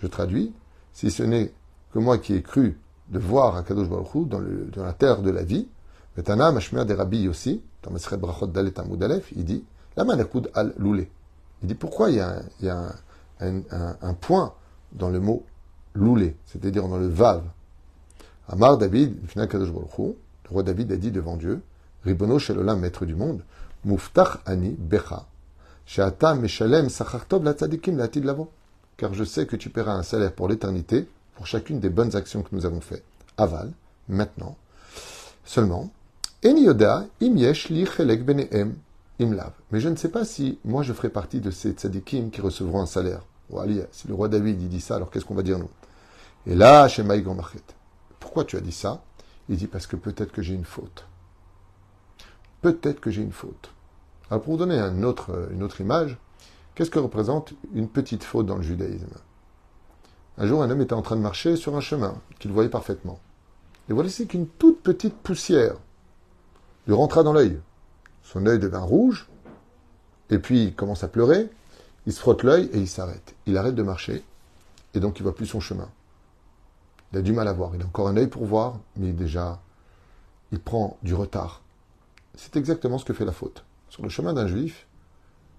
Je 0.00 0.06
traduis, 0.08 0.52
si 0.92 1.12
ce 1.12 1.22
n'est 1.22 1.52
que 1.92 1.98
moi 2.00 2.18
qui 2.18 2.34
ai 2.34 2.42
cru 2.42 2.76
de 3.08 3.18
voir 3.20 3.56
Akadosh 3.56 3.88
Baruch 3.88 4.14
Hu 4.14 4.26
dans, 4.26 4.40
la 4.82 4.92
terre 4.94 5.22
de 5.22 5.30
la 5.30 5.44
vie, 5.44 5.68
aussi, 7.28 7.62
dans 7.82 7.92
il 9.36 9.44
dit 9.44 9.64
la 9.96 10.04
Manakoud 10.04 10.50
al 10.54 10.74
loulé. 10.76 11.10
Il 11.62 11.68
dit 11.68 11.74
pourquoi 11.74 12.10
il 12.10 12.16
y 12.16 12.68
a, 12.68 12.92
un, 13.40 14.14
point 14.14 14.54
dans 14.92 15.08
le 15.08 15.20
mot 15.20 15.44
loulé, 15.94 16.36
c'est-à-dire 16.46 16.88
dans 16.88 16.98
le 16.98 17.08
vav? 17.08 17.42
Amar 18.48 18.76
David, 18.76 19.16
le 19.36 20.50
roi 20.50 20.62
David 20.64 20.92
a 20.92 20.96
dit 20.96 21.12
devant 21.12 21.36
Dieu, 21.36 21.62
Ribono 22.04 22.38
Shelolam, 22.38 22.80
maître 22.80 23.06
du 23.06 23.14
monde, 23.14 23.42
Muftach 23.84 24.38
ani 24.46 24.70
becha, 24.78 25.26
Sheata 25.86 26.34
meshalem 26.34 26.88
sachartov 26.88 27.44
la 27.44 27.54
tzadikim 27.54 27.96
la 27.96 28.08
lavo. 28.22 28.50
Car 28.96 29.14
je 29.14 29.24
sais 29.24 29.46
que 29.46 29.56
tu 29.56 29.70
paieras 29.70 29.94
un 29.94 30.02
salaire 30.02 30.32
pour 30.32 30.48
l'éternité, 30.48 31.08
pour 31.34 31.46
chacune 31.46 31.80
des 31.80 31.88
bonnes 31.88 32.14
actions 32.14 32.42
que 32.42 32.48
nous 32.52 32.66
avons 32.66 32.80
faites. 32.80 33.04
Aval, 33.38 33.72
maintenant. 34.08 34.56
Seulement, 35.44 35.90
Enioda 36.44 37.06
im 37.20 37.36
yesh 37.36 37.68
li 37.70 37.86
chelek 37.86 38.24
benehem 38.24 38.76
lave. 39.18 39.52
Mais 39.70 39.80
je 39.80 39.88
ne 39.88 39.96
sais 39.96 40.08
pas 40.08 40.24
si 40.24 40.58
moi 40.64 40.82
je 40.82 40.92
ferai 40.92 41.08
partie 41.08 41.40
de 41.40 41.50
ces 41.50 41.72
tzadikim 41.72 42.30
qui 42.30 42.40
recevront 42.40 42.82
un 42.82 42.86
salaire. 42.86 43.22
si 43.92 44.08
le 44.08 44.14
roi 44.14 44.28
David 44.28 44.62
il 44.62 44.68
dit 44.68 44.80
ça, 44.80 44.96
alors 44.96 45.10
qu'est-ce 45.10 45.24
qu'on 45.24 45.34
va 45.34 45.42
dire 45.42 45.58
nous? 45.58 45.70
Et 46.46 46.54
là, 46.54 46.88
chez 46.88 47.02
Maïgon 47.02 47.36
pourquoi 48.18 48.44
tu 48.44 48.56
as 48.56 48.60
dit 48.60 48.72
ça? 48.72 49.02
Il 49.48 49.56
dit 49.56 49.66
parce 49.66 49.86
que 49.86 49.96
peut-être 49.96 50.30
que 50.30 50.42
j'ai 50.42 50.54
une 50.54 50.64
faute. 50.64 51.04
Peut-être 52.62 53.00
que 53.00 53.10
j'ai 53.10 53.22
une 53.22 53.32
faute. 53.32 53.72
Alors 54.30 54.42
pour 54.42 54.52
vous 54.52 54.58
donner 54.58 54.80
autre, 55.04 55.48
une 55.52 55.62
autre 55.62 55.80
image, 55.80 56.18
qu'est-ce 56.74 56.90
que 56.90 56.98
représente 56.98 57.52
une 57.74 57.88
petite 57.88 58.24
faute 58.24 58.46
dans 58.46 58.56
le 58.56 58.62
judaïsme? 58.62 59.16
Un 60.38 60.46
jour, 60.46 60.62
un 60.62 60.70
homme 60.70 60.80
était 60.80 60.94
en 60.94 61.02
train 61.02 61.16
de 61.16 61.20
marcher 61.20 61.56
sur 61.56 61.76
un 61.76 61.80
chemin 61.80 62.14
qu'il 62.38 62.52
voyait 62.52 62.70
parfaitement. 62.70 63.18
Et 63.88 63.92
voici 63.92 64.26
qu'une 64.26 64.46
toute 64.46 64.80
petite 64.80 65.16
poussière 65.16 65.74
lui 66.86 66.94
rentra 66.94 67.22
dans 67.22 67.32
l'œil. 67.32 67.60
Son 68.22 68.46
œil 68.46 68.58
devint 68.58 68.80
rouge, 68.80 69.28
et 70.30 70.38
puis 70.38 70.64
il 70.64 70.74
commence 70.74 71.02
à 71.02 71.08
pleurer, 71.08 71.50
il 72.06 72.12
se 72.12 72.20
frotte 72.20 72.42
l'œil 72.42 72.70
et 72.72 72.78
il 72.78 72.88
s'arrête. 72.88 73.34
Il 73.46 73.56
arrête 73.56 73.74
de 73.74 73.82
marcher, 73.82 74.22
et 74.94 75.00
donc 75.00 75.18
il 75.18 75.24
voit 75.24 75.34
plus 75.34 75.46
son 75.46 75.60
chemin. 75.60 75.88
Il 77.12 77.18
a 77.18 77.22
du 77.22 77.32
mal 77.32 77.48
à 77.48 77.52
voir. 77.52 77.74
Il 77.74 77.82
a 77.82 77.86
encore 77.86 78.08
un 78.08 78.16
œil 78.16 78.28
pour 78.28 78.44
voir, 78.44 78.78
mais 78.96 79.12
déjà, 79.12 79.60
il 80.52 80.60
prend 80.60 80.96
du 81.02 81.14
retard. 81.14 81.62
C'est 82.42 82.56
exactement 82.56 82.96
ce 82.96 83.04
que 83.04 83.12
fait 83.12 83.26
la 83.26 83.32
faute. 83.32 83.62
Sur 83.90 84.02
le 84.02 84.08
chemin 84.08 84.32
d'un 84.32 84.46
juif, 84.46 84.86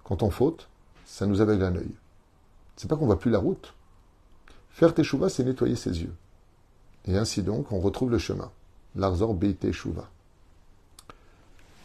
quand 0.02 0.24
on 0.24 0.30
faute, 0.30 0.66
ça 1.06 1.26
nous 1.26 1.40
aveugle 1.40 1.62
un 1.62 1.76
œil. 1.76 1.94
C'est 2.74 2.88
pas 2.88 2.96
qu'on 2.96 3.06
voit 3.06 3.20
plus 3.20 3.30
la 3.30 3.38
route. 3.38 3.72
Faire 4.70 4.92
teshuva, 4.92 5.28
c'est 5.28 5.44
nettoyer 5.44 5.76
ses 5.76 6.02
yeux. 6.02 6.12
Et 7.04 7.16
ainsi 7.16 7.44
donc, 7.44 7.70
on 7.70 7.78
retrouve 7.78 8.10
le 8.10 8.18
chemin. 8.18 8.50
L'arzor 8.96 9.38
teshuva. 9.60 10.08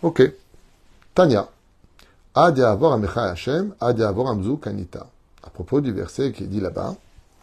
Ok. 0.02 0.34
Tanya. 1.14 1.48
Kanita. 2.34 2.72
À 5.44 5.50
propos 5.52 5.80
du 5.80 5.92
verset 5.92 6.32
qui 6.32 6.44
est 6.44 6.48
dit 6.48 6.60
là-bas, 6.60 6.96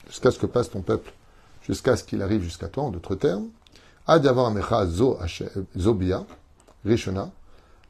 jusqu'à 0.09 0.33
ce 0.33 0.41
que 0.41 0.47
passe 0.47 0.71
ton 0.71 0.83
peuple, 0.83 1.13
jusqu'à 1.63 1.95
ce 1.95 2.03
qu'il 2.03 2.21
arrive 2.21 2.43
jusqu'à 2.43 2.67
toi, 2.67 2.83
en 2.83 2.91
d'autres 2.91 3.15
termes, 3.15 3.47
ad 4.09 4.27
avoir 4.27 4.53
zo 4.89 5.17
rishona, 6.85 7.31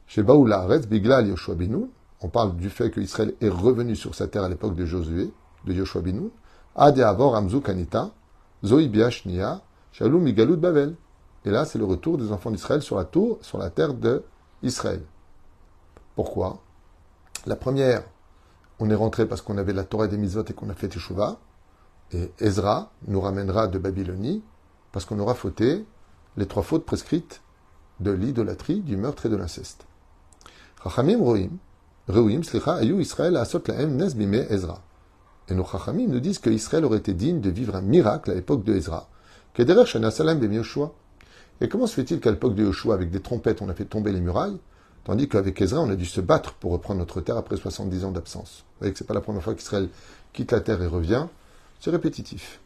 shebaou 0.07 0.45
laaretz 0.45 0.87
biglal 0.87 1.27
Yoshua 1.27 1.55
binu. 1.55 1.89
On 2.21 2.29
parle 2.29 2.55
du 2.55 2.69
fait 2.69 2.91
qu'Israël 2.91 3.35
est 3.41 3.49
revenu 3.49 3.95
sur 3.95 4.15
sa 4.15 4.27
terre 4.27 4.43
à 4.43 4.49
l'époque 4.49 4.75
de 4.75 4.85
Josué, 4.85 5.31
de 5.65 5.73
Yoshua 5.73 6.01
binu. 6.01 6.29
Ad 6.75 6.99
avoir 6.99 7.35
amzu 7.35 7.61
kanita, 7.61 8.11
zoibia 8.63 9.09
shnia, 9.09 9.61
shalom 9.91 10.23
migalut 10.23 10.57
bavel. 10.57 10.95
Et 11.45 11.51
là, 11.51 11.65
c'est 11.65 11.77
le 11.77 11.85
retour 11.85 12.17
des 12.17 12.31
enfants 12.31 12.51
d'Israël 12.51 12.81
sur 12.81 12.97
la 12.97 13.05
tour, 13.05 13.37
sur 13.41 13.59
la 13.59 13.69
terre 13.69 13.93
de 13.93 14.23
Israël. 14.63 15.01
Pourquoi? 16.15 16.59
La 17.45 17.55
première, 17.55 18.03
on 18.79 18.89
est 18.89 18.95
rentré 18.95 19.27
parce 19.27 19.41
qu'on 19.41 19.57
avait 19.57 19.73
la 19.73 19.83
Torah 19.83 20.07
des 20.07 20.17
Mitzvot 20.17 20.43
et 20.47 20.53
qu'on 20.53 20.69
a 20.69 20.73
fait 20.73 20.87
Teshuvah. 20.87 21.37
Et 22.11 22.31
Ezra 22.39 22.91
nous 23.07 23.21
ramènera 23.21 23.67
de 23.67 23.77
Babylonie 23.77 24.43
parce 24.91 25.05
qu'on 25.05 25.19
aura 25.19 25.35
fauté 25.35 25.85
les 26.37 26.47
trois 26.47 26.63
fautes 26.63 26.85
prescrites 26.85 27.41
de 27.99 28.11
l'idolâtrie, 28.11 28.81
du 28.81 28.97
meurtre 28.97 29.27
et 29.27 29.29
de 29.29 29.35
l'inceste. 29.35 29.85
Rachamim 30.85 31.17
Rohim, 31.17 31.57
Reuim, 32.07 32.43
Slicha, 32.43 32.75
Ayu, 32.75 33.01
Israël, 33.01 33.35
Asot, 33.37 33.63
Laem, 33.67 33.97
Nes, 33.97 34.13
Bime, 34.13 34.45
Ezra. 34.51 34.83
Et 35.49 35.55
nos 35.55 35.65
Chachamim 35.65 36.07
nous 36.07 36.19
disent 36.19 36.37
qu'Israël 36.37 36.85
aurait 36.85 36.99
été 36.99 37.13
digne 37.13 37.41
de 37.41 37.49
vivre 37.49 37.75
un 37.75 37.81
miracle 37.81 38.29
à 38.29 38.35
l'époque 38.35 38.63
de 38.63 38.75
Ezra. 38.75 39.09
Kederer, 39.55 39.87
Shana, 39.87 40.11
Salam, 40.11 40.37
Bem, 40.37 40.53
Yoshua. 40.53 40.93
Et 41.59 41.69
comment 41.69 41.87
se 41.87 41.95
fait-il 41.95 42.19
qu'à 42.19 42.29
l'époque 42.29 42.53
de 42.53 42.63
Yoshua, 42.63 42.93
avec 42.93 43.09
des 43.09 43.19
trompettes, 43.19 43.63
on 43.63 43.69
a 43.69 43.73
fait 43.73 43.85
tomber 43.85 44.11
les 44.11 44.21
murailles, 44.21 44.59
tandis 45.05 45.27
qu'avec 45.27 45.59
Ezra, 45.59 45.81
on 45.81 45.89
a 45.89 45.95
dû 45.95 46.05
se 46.05 46.21
battre 46.21 46.53
pour 46.53 46.71
reprendre 46.71 46.99
notre 46.99 47.19
terre 47.19 47.37
après 47.37 47.57
70 47.57 48.05
ans 48.05 48.11
d'absence 48.11 48.63
Vous 48.73 48.79
voyez 48.81 48.93
que 48.93 48.99
c'est 48.99 49.07
pas 49.07 49.15
la 49.15 49.21
première 49.21 49.41
fois 49.41 49.55
qu'Israël 49.55 49.89
quitte 50.33 50.51
la 50.51 50.61
terre 50.61 50.83
et 50.83 50.87
revient. 50.87 51.25
C'est 51.79 51.89
répétitif. 51.89 52.59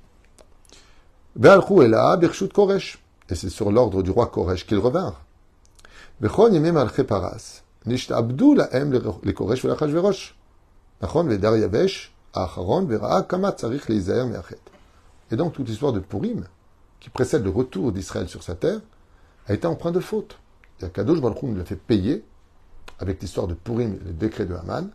Et 3.30 3.36
c'est 3.36 3.50
sur 3.50 3.72
l'ordre 3.72 4.04
du 4.04 4.12
roi 4.12 4.28
Koresh 4.28 4.68
qu'ils 4.68 4.78
revinrent. 4.78 5.22
Et 7.86 7.96
donc 15.36 15.54
toute 15.54 15.68
l'histoire 15.68 15.94
de 15.94 16.00
Purim, 16.00 16.46
qui 17.00 17.10
précède 17.10 17.44
le 17.44 17.50
retour 17.50 17.92
d'Israël 17.92 18.28
sur 18.28 18.44
sa 18.44 18.56
terre, 18.56 18.82
a 19.48 19.54
été 19.54 19.65
empreinte 19.68 19.96
de 19.96 20.00
faute. 20.00 20.38
Kadosh 20.94 21.22
Baruch 21.22 21.44
Hu 21.44 21.56
l'a 21.56 21.65
fait 21.65 21.76
payer 21.76 22.24
avec 23.00 23.22
l'histoire 23.22 23.48
de 23.48 23.54
Purim 23.54 23.96
et 23.96 24.06
le 24.06 24.13
décret 24.13 24.46
de 24.46 24.56
Haman 24.56 24.89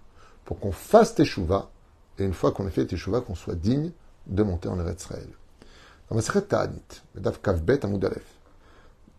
pour 0.45 0.59
qu'on 0.61 0.73
fasse 0.73 1.15
Teshuvah 1.15 1.71
et 2.19 2.25
une 2.25 2.35
fois 2.35 2.53
qu'on 2.53 2.67
a 2.67 2.71
fait 2.71 2.87
Teshuvah, 2.87 3.21
qu'on 3.21 3.35
soit 3.35 3.55
digne 3.55 3.91
de 4.27 4.43
monter 4.43 4.69
en 4.69 4.79
Eretz 4.79 5.03
Israël. 5.03 5.29
Dans 6.11 6.17
Medav 6.17 7.41
Kavbet 7.41 7.85
Amud 7.85 8.05
Aleph, 8.05 8.34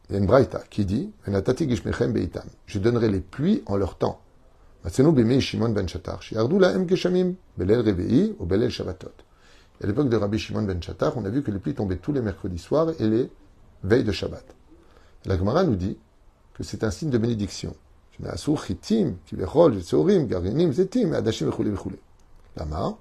il 0.10 0.14
y 0.14 0.16
a 0.16 0.20
une 0.20 0.28
braïta 0.28 0.62
qui 0.70 0.86
dit 0.86 1.12
Je 2.66 2.80
donnerai 2.80 3.10
les 3.10 3.22
pluies 3.22 3.64
en 3.66 3.76
leur 3.76 3.98
temps. 3.98 4.22
Ben. 4.84 5.14
À 9.84 9.88
l'époque 9.88 10.10
de 10.10 10.16
Rabbi 10.16 10.38
Shimon 10.38 10.62
ben 10.62 10.82
Shatar, 10.82 11.18
on 11.18 11.26
a 11.26 11.30
vu 11.30 11.42
que 11.42 11.52
les 11.52 11.60
pluies 11.60 11.74
tombaient 11.74 11.98
tous 11.98 12.14
les 12.14 12.22
mercredis 12.22 12.60
soirs 12.60 12.90
et 13.00 13.08
les 13.08 13.30
veilles 13.84 14.04
de 14.04 14.12
Shabbat. 14.12 14.46
La 15.26 15.38
Gemara 15.38 15.64
nous 15.64 15.76
dit 15.76 15.98
que 16.54 16.64
c'est 16.64 16.84
un 16.84 16.92
signe 16.92 17.10
de 17.10 17.18
bénédiction. 17.18 17.76
Lama. 22.56 22.98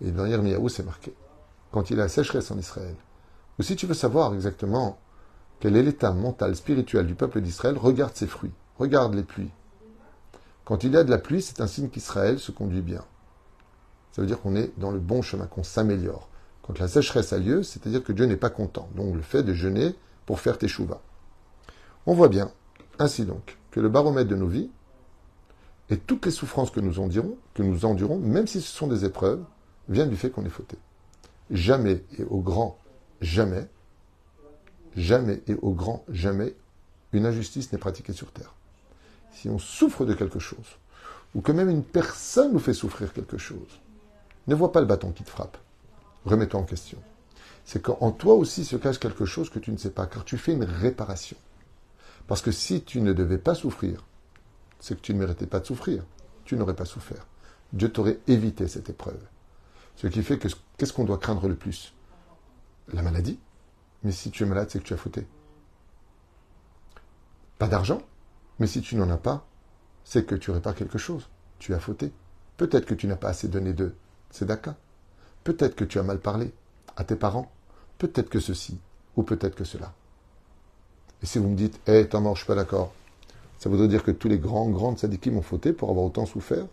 Et 0.00 0.10
dans 0.10 0.26
Yirmiyahu, 0.26 0.68
c'est 0.68 0.84
marqué. 0.84 1.12
Quand 1.70 1.90
il 1.90 1.96
y 1.96 2.00
a 2.00 2.04
la 2.04 2.08
sécheresse 2.08 2.50
en 2.50 2.58
Israël, 2.58 2.96
ou 3.58 3.62
si 3.62 3.76
tu 3.76 3.86
veux 3.86 3.94
savoir 3.94 4.34
exactement 4.34 4.98
quel 5.60 5.76
est 5.76 5.82
l'état 5.82 6.12
mental, 6.12 6.54
spirituel 6.54 7.06
du 7.06 7.14
peuple 7.14 7.40
d'Israël, 7.40 7.76
regarde 7.76 8.14
ses 8.14 8.26
fruits, 8.26 8.52
regarde 8.78 9.14
les 9.14 9.24
pluies. 9.24 9.50
Quand 10.64 10.84
il 10.84 10.92
y 10.92 10.96
a 10.96 11.04
de 11.04 11.10
la 11.10 11.18
pluie, 11.18 11.42
c'est 11.42 11.60
un 11.60 11.66
signe 11.66 11.88
qu'Israël 11.88 12.38
se 12.38 12.52
conduit 12.52 12.82
bien. 12.82 13.04
Ça 14.12 14.22
veut 14.22 14.28
dire 14.28 14.40
qu'on 14.40 14.54
est 14.54 14.72
dans 14.78 14.90
le 14.90 14.98
bon 14.98 15.22
chemin, 15.22 15.46
qu'on 15.46 15.62
s'améliore. 15.62 16.28
Quand 16.62 16.78
la 16.78 16.88
sécheresse 16.88 17.32
a 17.32 17.38
lieu, 17.38 17.62
c'est-à-dire 17.62 18.04
que 18.04 18.12
Dieu 18.12 18.26
n'est 18.26 18.36
pas 18.36 18.50
content. 18.50 18.88
Donc 18.94 19.14
le 19.14 19.22
fait 19.22 19.42
de 19.42 19.54
jeûner 19.54 19.94
pour 20.26 20.40
faire 20.40 20.58
tes 20.58 20.68
chouvas. 20.68 21.00
On 22.06 22.14
voit 22.14 22.28
bien, 22.28 22.50
ainsi 22.98 23.24
donc, 23.24 23.58
que 23.70 23.80
le 23.80 23.88
baromètre 23.88 24.28
de 24.28 24.36
nos 24.36 24.46
vies 24.46 24.70
et 25.90 25.96
toutes 25.96 26.26
les 26.26 26.32
souffrances 26.32 26.70
que 26.70 26.80
nous 26.80 27.00
endurons, 27.00 27.36
que 27.54 27.62
nous 27.62 27.84
endurons, 27.84 28.18
même 28.18 28.46
si 28.46 28.60
ce 28.60 28.70
sont 28.70 28.86
des 28.86 29.04
épreuves, 29.04 29.42
viennent 29.88 30.10
du 30.10 30.16
fait 30.16 30.30
qu'on 30.30 30.44
est 30.44 30.50
fauté. 30.50 30.76
Jamais 31.50 32.04
et 32.18 32.24
au 32.24 32.40
grand 32.40 32.78
jamais, 33.20 33.66
jamais 34.96 35.42
et 35.46 35.54
au 35.54 35.72
grand 35.72 36.04
jamais, 36.08 36.54
une 37.12 37.26
injustice 37.26 37.72
n'est 37.72 37.78
pratiquée 37.78 38.12
sur 38.12 38.30
terre. 38.32 38.54
Si 39.32 39.48
on 39.48 39.58
souffre 39.58 40.04
de 40.04 40.14
quelque 40.14 40.38
chose, 40.38 40.78
ou 41.34 41.40
que 41.40 41.52
même 41.52 41.70
une 41.70 41.84
personne 41.84 42.52
nous 42.52 42.58
fait 42.58 42.74
souffrir 42.74 43.12
quelque 43.12 43.38
chose, 43.38 43.80
ne 44.46 44.54
vois 44.54 44.72
pas 44.72 44.80
le 44.80 44.86
bâton 44.86 45.12
qui 45.12 45.24
te 45.24 45.30
frappe. 45.30 45.58
Remets-toi 46.24 46.60
en 46.60 46.64
question. 46.64 46.98
C'est 47.64 47.82
qu'en 47.82 48.12
toi 48.12 48.34
aussi 48.34 48.64
se 48.64 48.76
cache 48.76 48.98
quelque 48.98 49.26
chose 49.26 49.50
que 49.50 49.58
tu 49.58 49.70
ne 49.70 49.76
sais 49.76 49.90
pas, 49.90 50.06
car 50.06 50.24
tu 50.24 50.38
fais 50.38 50.52
une 50.52 50.64
réparation. 50.64 51.36
Parce 52.26 52.42
que 52.42 52.50
si 52.50 52.82
tu 52.82 53.00
ne 53.00 53.12
devais 53.12 53.38
pas 53.38 53.54
souffrir, 53.54 54.04
c'est 54.80 54.96
que 54.96 55.02
tu 55.02 55.12
ne 55.12 55.18
méritais 55.18 55.46
pas 55.46 55.60
de 55.60 55.66
souffrir. 55.66 56.04
Tu 56.44 56.56
n'aurais 56.56 56.76
pas 56.76 56.86
souffert. 56.86 57.26
Dieu 57.72 57.90
t'aurait 57.90 58.20
évité 58.26 58.68
cette 58.68 58.88
épreuve. 58.88 59.20
Ce 59.98 60.06
qui 60.06 60.22
fait 60.22 60.38
que 60.38 60.46
qu'est-ce 60.76 60.92
qu'on 60.92 61.02
doit 61.02 61.18
craindre 61.18 61.48
le 61.48 61.56
plus? 61.56 61.92
La 62.92 63.02
maladie. 63.02 63.40
Mais 64.04 64.12
si 64.12 64.30
tu 64.30 64.44
es 64.44 64.46
malade, 64.46 64.68
c'est 64.70 64.78
que 64.78 64.84
tu 64.84 64.94
as 64.94 64.96
fauté. 64.96 65.26
Pas 67.58 67.66
d'argent. 67.66 68.00
Mais 68.60 68.68
si 68.68 68.80
tu 68.80 68.94
n'en 68.94 69.10
as 69.10 69.16
pas, 69.16 69.44
c'est 70.04 70.24
que 70.24 70.36
tu 70.36 70.52
répares 70.52 70.76
quelque 70.76 70.98
chose. 70.98 71.28
Tu 71.58 71.74
as 71.74 71.80
fauté. 71.80 72.12
Peut-être 72.58 72.86
que 72.86 72.94
tu 72.94 73.08
n'as 73.08 73.16
pas 73.16 73.30
assez 73.30 73.48
donné 73.48 73.72
de 73.72 73.92
tzedaka. 74.32 74.76
Peut-être 75.42 75.74
que 75.74 75.84
tu 75.84 75.98
as 75.98 76.04
mal 76.04 76.20
parlé 76.20 76.52
à 76.94 77.02
tes 77.02 77.16
parents. 77.16 77.50
Peut-être 77.98 78.30
que 78.30 78.38
ceci 78.38 78.78
ou 79.16 79.24
peut-être 79.24 79.56
que 79.56 79.64
cela. 79.64 79.92
Et 81.24 81.26
si 81.26 81.40
vous 81.40 81.48
me 81.48 81.56
dites, 81.56 81.80
hé, 81.88 82.02
hey, 82.02 82.08
t'en 82.08 82.34
je 82.34 82.38
suis 82.38 82.46
pas 82.46 82.54
d'accord, 82.54 82.92
ça 83.58 83.68
voudrait 83.68 83.88
dire 83.88 84.04
que 84.04 84.12
tous 84.12 84.28
les 84.28 84.38
grands, 84.38 84.68
grands 84.68 84.96
sadikim 84.96 85.36
ont 85.36 85.42
fauté 85.42 85.72
pour 85.72 85.90
avoir 85.90 86.06
autant 86.06 86.24
souffert. 86.24 86.66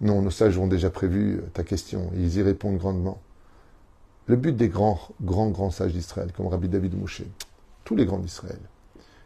Non, 0.00 0.22
nos 0.22 0.30
sages 0.30 0.58
ont 0.58 0.66
déjà 0.66 0.90
prévu 0.90 1.40
ta 1.52 1.62
question, 1.62 2.10
ils 2.14 2.36
y 2.36 2.42
répondent 2.42 2.78
grandement. 2.78 3.20
Le 4.26 4.36
but 4.36 4.56
des 4.56 4.68
grands, 4.68 5.00
grands, 5.22 5.50
grands 5.50 5.70
sages 5.70 5.92
d'Israël, 5.92 6.32
comme 6.32 6.46
Rabbi 6.46 6.68
David 6.68 6.98
Moshe, 6.98 7.22
tous 7.84 7.94
les 7.94 8.06
grands 8.06 8.18
d'Israël, 8.18 8.60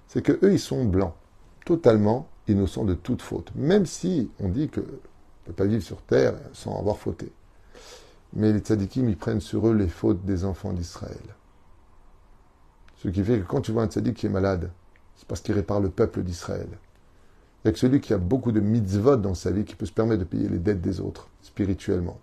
c'est 0.09 0.23
que 0.23 0.39
eux, 0.43 0.53
ils 0.53 0.61
sont 0.61 0.85
blancs, 0.85 1.15
totalement 1.65 2.29
innocents 2.49 2.85
de 2.85 2.95
toute 2.95 3.23
faute, 3.23 3.53
même 3.55 3.87
si 3.87 4.31
on 4.41 4.49
dit 4.49 4.69
que 4.69 4.81
ne 4.81 4.87
peut 5.47 5.53
pas 5.53 5.67
vivre 5.67 5.83
sur 5.83 6.03
terre 6.03 6.35
sans 6.53 6.79
avoir 6.79 6.99
fauté. 6.99 7.31
Mais 8.35 8.53
les 8.53 8.59
tzadikim, 8.59 9.09
ils 9.09 9.17
prennent 9.17 9.41
sur 9.41 9.69
eux 9.69 9.75
les 9.75 9.89
fautes 9.89 10.25
des 10.25 10.45
enfants 10.45 10.73
d'Israël. 10.73 11.17
Ce 12.97 13.09
qui 13.09 13.23
fait 13.23 13.39
que 13.39 13.45
quand 13.45 13.61
tu 13.61 13.73
vois 13.73 13.85
un 13.85 13.87
tzadik 13.87 14.17
qui 14.17 14.27
est 14.27 14.31
malade, 14.31 14.71
c'est 15.17 15.27
parce 15.27 15.41
qu'il 15.41 15.55
répare 15.55 15.81
le 15.81 15.89
peuple 15.89 16.23
d'Israël. 16.23 16.69
Il 17.59 17.69
n'y 17.69 17.71
a 17.71 17.73
que 17.73 17.79
celui 17.79 18.01
qui 18.01 18.15
a 18.15 18.19
beaucoup 18.19 18.53
de 18.53 18.61
mitzvot 18.61 19.17
dans 19.17 19.35
sa 19.35 19.51
vie 19.51 19.65
qui 19.65 19.75
peut 19.75 19.87
se 19.87 19.93
permettre 19.93 20.21
de 20.21 20.25
payer 20.25 20.49
les 20.49 20.59
dettes 20.59 20.81
des 20.81 21.01
autres, 21.01 21.29
spirituellement. 21.43 22.21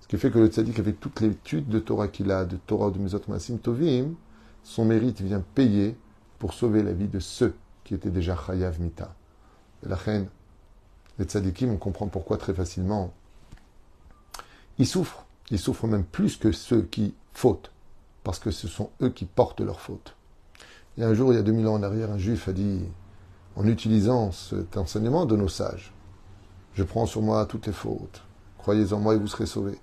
Ce 0.00 0.08
qui 0.08 0.16
fait 0.16 0.30
que 0.30 0.38
le 0.38 0.46
tzaddik, 0.46 0.78
avec 0.78 0.98
toute 1.00 1.20
l'étude 1.20 1.68
de 1.68 1.78
Torah 1.78 2.08
qu'il 2.08 2.30
a, 2.30 2.44
de 2.44 2.56
Torah 2.56 2.90
de 2.90 2.98
Mezot 2.98 3.20
Masim 3.28 3.58
Tovim, 3.58 4.14
son 4.62 4.84
mérite 4.84 5.20
vient 5.20 5.44
payer 5.54 5.96
pour 6.38 6.54
sauver 6.54 6.82
la 6.82 6.92
vie 6.92 7.08
de 7.08 7.20
ceux 7.20 7.54
qui 7.84 7.94
étaient 7.94 8.10
déjà 8.10 8.36
chayav 8.36 8.80
mita. 8.80 9.14
Et 9.84 9.88
la 9.88 9.96
reine, 9.96 10.28
les 11.18 11.26
tzaddikim, 11.26 11.70
on 11.70 11.76
comprend 11.76 12.06
pourquoi 12.06 12.38
très 12.38 12.54
facilement. 12.54 13.12
Ils 14.78 14.86
souffrent. 14.86 15.26
Ils 15.50 15.58
souffrent 15.58 15.86
même 15.86 16.04
plus 16.04 16.36
que 16.36 16.52
ceux 16.52 16.82
qui 16.82 17.14
fautent, 17.32 17.70
parce 18.24 18.38
que 18.38 18.50
ce 18.50 18.66
sont 18.66 18.90
eux 19.02 19.10
qui 19.10 19.26
portent 19.26 19.60
leurs 19.60 19.80
fautes. 19.80 20.16
Et 20.96 21.04
un 21.04 21.12
jour, 21.12 21.32
il 21.32 21.36
y 21.36 21.38
a 21.38 21.42
2000 21.42 21.68
ans 21.68 21.74
en 21.74 21.82
arrière, 21.82 22.10
un 22.10 22.18
juif 22.18 22.48
a 22.48 22.52
dit 22.52 22.80
en 23.60 23.66
utilisant 23.66 24.32
cet 24.32 24.78
enseignement 24.78 25.26
de 25.26 25.36
nos 25.36 25.48
sages. 25.48 25.92
Je 26.72 26.82
prends 26.82 27.04
sur 27.04 27.20
moi 27.20 27.44
toutes 27.44 27.66
les 27.66 27.74
fautes. 27.74 28.22
Croyez 28.56 28.94
en 28.94 29.00
moi 29.00 29.14
et 29.14 29.18
vous 29.18 29.26
serez 29.26 29.44
sauvés. 29.44 29.78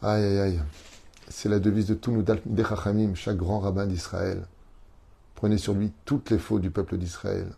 Aïe, 0.00 0.24
aïe, 0.24 0.38
aïe. 0.38 0.60
C'est 1.28 1.50
la 1.50 1.58
devise 1.58 1.88
de 1.88 1.94
tous 1.94 2.10
nous 2.10 2.24
chaque 3.14 3.36
grand 3.36 3.58
rabbin 3.58 3.86
d'Israël. 3.86 4.46
Prenez 5.34 5.58
sur 5.58 5.74
lui 5.74 5.92
toutes 6.06 6.30
les 6.30 6.38
fautes 6.38 6.62
du 6.62 6.70
peuple 6.70 6.96
d'Israël. 6.96 7.48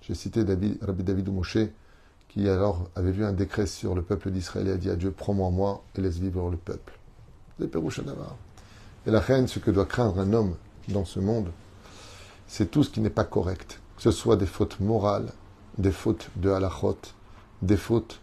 J'ai 0.00 0.14
cité 0.14 0.44
David, 0.44 0.78
Rabbi 0.82 1.04
David 1.04 1.30
Moshe, 1.30 1.58
qui 2.28 2.48
alors 2.48 2.88
avait 2.96 3.12
vu 3.12 3.22
un 3.22 3.34
décret 3.34 3.66
sur 3.66 3.94
le 3.94 4.00
peuple 4.00 4.30
d'Israël 4.30 4.68
et 4.68 4.72
a 4.72 4.76
dit 4.78 4.88
à 4.88 4.96
Dieu, 4.96 5.10
prends-moi 5.10 5.50
moi 5.50 5.84
et 5.94 6.00
laisse 6.00 6.16
vivre 6.16 6.50
le 6.50 6.56
peuple. 6.56 6.98
Et 9.06 9.10
la 9.10 9.20
reine, 9.20 9.46
ce 9.46 9.58
que 9.58 9.70
doit 9.70 9.84
craindre 9.84 10.18
un 10.20 10.32
homme 10.32 10.54
dans 10.88 11.04
ce 11.04 11.20
monde, 11.20 11.50
c'est 12.46 12.70
tout 12.70 12.82
ce 12.82 12.88
qui 12.88 13.02
n'est 13.02 13.10
pas 13.10 13.24
correct 13.24 13.78
que 13.96 14.02
ce 14.02 14.10
soit 14.10 14.36
des 14.36 14.46
fautes 14.46 14.80
morales, 14.80 15.32
des 15.78 15.92
fautes 15.92 16.30
de 16.36 16.50
halachot, 16.50 16.98
des 17.62 17.76
fautes 17.76 18.20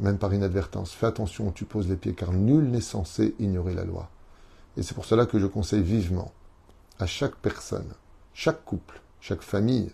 même 0.00 0.18
par 0.18 0.32
inadvertance. 0.32 0.92
Fais 0.92 1.06
attention 1.06 1.48
où 1.48 1.52
tu 1.52 1.64
poses 1.64 1.88
les 1.88 1.96
pieds, 1.96 2.14
car 2.14 2.32
nul 2.32 2.70
n'est 2.70 2.80
censé 2.80 3.34
ignorer 3.38 3.74
la 3.74 3.84
loi. 3.84 4.08
Et 4.76 4.82
c'est 4.82 4.94
pour 4.94 5.04
cela 5.04 5.26
que 5.26 5.38
je 5.38 5.46
conseille 5.46 5.82
vivement 5.82 6.32
à 6.98 7.06
chaque 7.06 7.36
personne, 7.36 7.92
chaque 8.34 8.64
couple, 8.64 9.00
chaque 9.20 9.42
famille, 9.42 9.90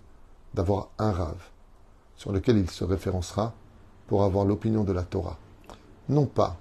d'avoir 0.54 0.88
un 0.98 1.12
rave 1.12 1.42
sur 2.16 2.32
lequel 2.32 2.58
il 2.58 2.70
se 2.70 2.84
référencera 2.84 3.54
pour 4.06 4.24
avoir 4.24 4.44
l'opinion 4.44 4.84
de 4.84 4.92
la 4.92 5.02
Torah. 5.02 5.38
Non 6.08 6.26
pas 6.26 6.56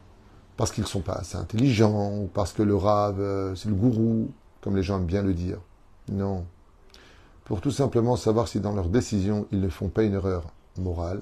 parce 0.57 0.71
qu'ils 0.71 0.83
ne 0.83 0.89
sont 0.89 1.01
pas 1.01 1.13
assez 1.13 1.37
intelligents 1.37 2.17
ou 2.17 2.29
parce 2.33 2.51
que 2.51 2.63
le 2.63 2.75
rave, 2.75 3.21
euh, 3.21 3.55
c'est 3.55 3.69
le 3.69 3.75
gourou, 3.75 4.31
comme 4.61 4.75
les 4.75 4.83
gens 4.83 4.97
aiment 4.97 5.05
bien 5.05 5.21
le 5.21 5.33
dire. 5.33 5.59
Non 6.11 6.45
pour 7.47 7.61
tout 7.61 7.71
simplement 7.71 8.17
savoir 8.17 8.49
si 8.49 8.59
dans 8.59 8.73
leurs 8.73 8.89
décisions, 8.89 9.47
ils 9.53 9.61
ne 9.61 9.69
font 9.69 9.87
pas 9.87 10.03
une 10.03 10.15
erreur 10.15 10.47
morale 10.77 11.21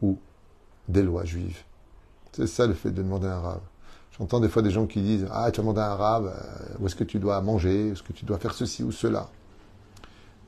ou 0.00 0.16
des 0.86 1.02
lois 1.02 1.24
juives. 1.24 1.64
C'est 2.30 2.46
ça 2.46 2.68
le 2.68 2.74
fait 2.74 2.92
de 2.92 3.02
demander 3.02 3.26
un 3.26 3.40
rave. 3.40 3.62
J'entends 4.16 4.38
des 4.38 4.48
fois 4.48 4.62
des 4.62 4.70
gens 4.70 4.86
qui 4.86 5.02
disent 5.02 5.26
Ah, 5.32 5.50
tu 5.50 5.58
as 5.58 5.64
demandé 5.64 5.80
un 5.80 5.96
rave, 5.96 6.26
euh, 6.26 6.74
où 6.78 6.86
est-ce 6.86 6.94
que 6.94 7.02
tu 7.02 7.18
dois 7.18 7.40
manger, 7.40 7.88
est-ce 7.88 8.04
que 8.04 8.12
tu 8.12 8.24
dois 8.24 8.38
faire 8.38 8.54
ceci 8.54 8.84
ou 8.84 8.92
cela? 8.92 9.28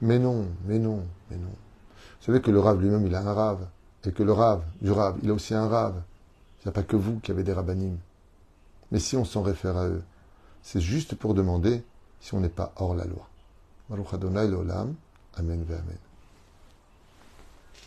Mais 0.02 0.20
non, 0.20 0.46
mais 0.66 0.78
non, 0.78 1.04
mais 1.32 1.36
non. 1.36 1.50
Vous 1.50 2.26
savez 2.26 2.40
que 2.40 2.52
le 2.52 2.60
rave 2.60 2.80
lui-même, 2.80 3.04
il 3.04 3.14
a 3.16 3.20
un 3.20 3.34
rave. 3.34 3.66
Et 4.04 4.12
que 4.12 4.22
le 4.22 4.32
rave, 4.32 4.62
du 4.80 4.92
rave, 4.92 5.16
il 5.24 5.30
a 5.30 5.34
aussi 5.34 5.52
un 5.52 5.66
rave. 5.66 6.00
Il 6.60 6.68
n'y 6.68 6.68
a 6.68 6.72
pas 6.72 6.84
que 6.84 6.94
vous 6.94 7.18
qui 7.18 7.32
avez 7.32 7.42
des 7.42 7.52
rabbinim. 7.52 7.96
Mais 8.92 9.00
si 9.00 9.16
on 9.16 9.24
s'en 9.24 9.42
réfère 9.42 9.76
à 9.76 9.88
eux, 9.88 10.04
c'est 10.62 10.80
juste 10.80 11.16
pour 11.16 11.34
demander 11.34 11.82
si 12.20 12.34
on 12.34 12.40
n'est 12.40 12.48
pas 12.48 12.72
hors 12.76 12.94
la 12.94 13.04
loi. 13.04 13.28
Amen 15.38 15.64
Amen. 15.64 16.07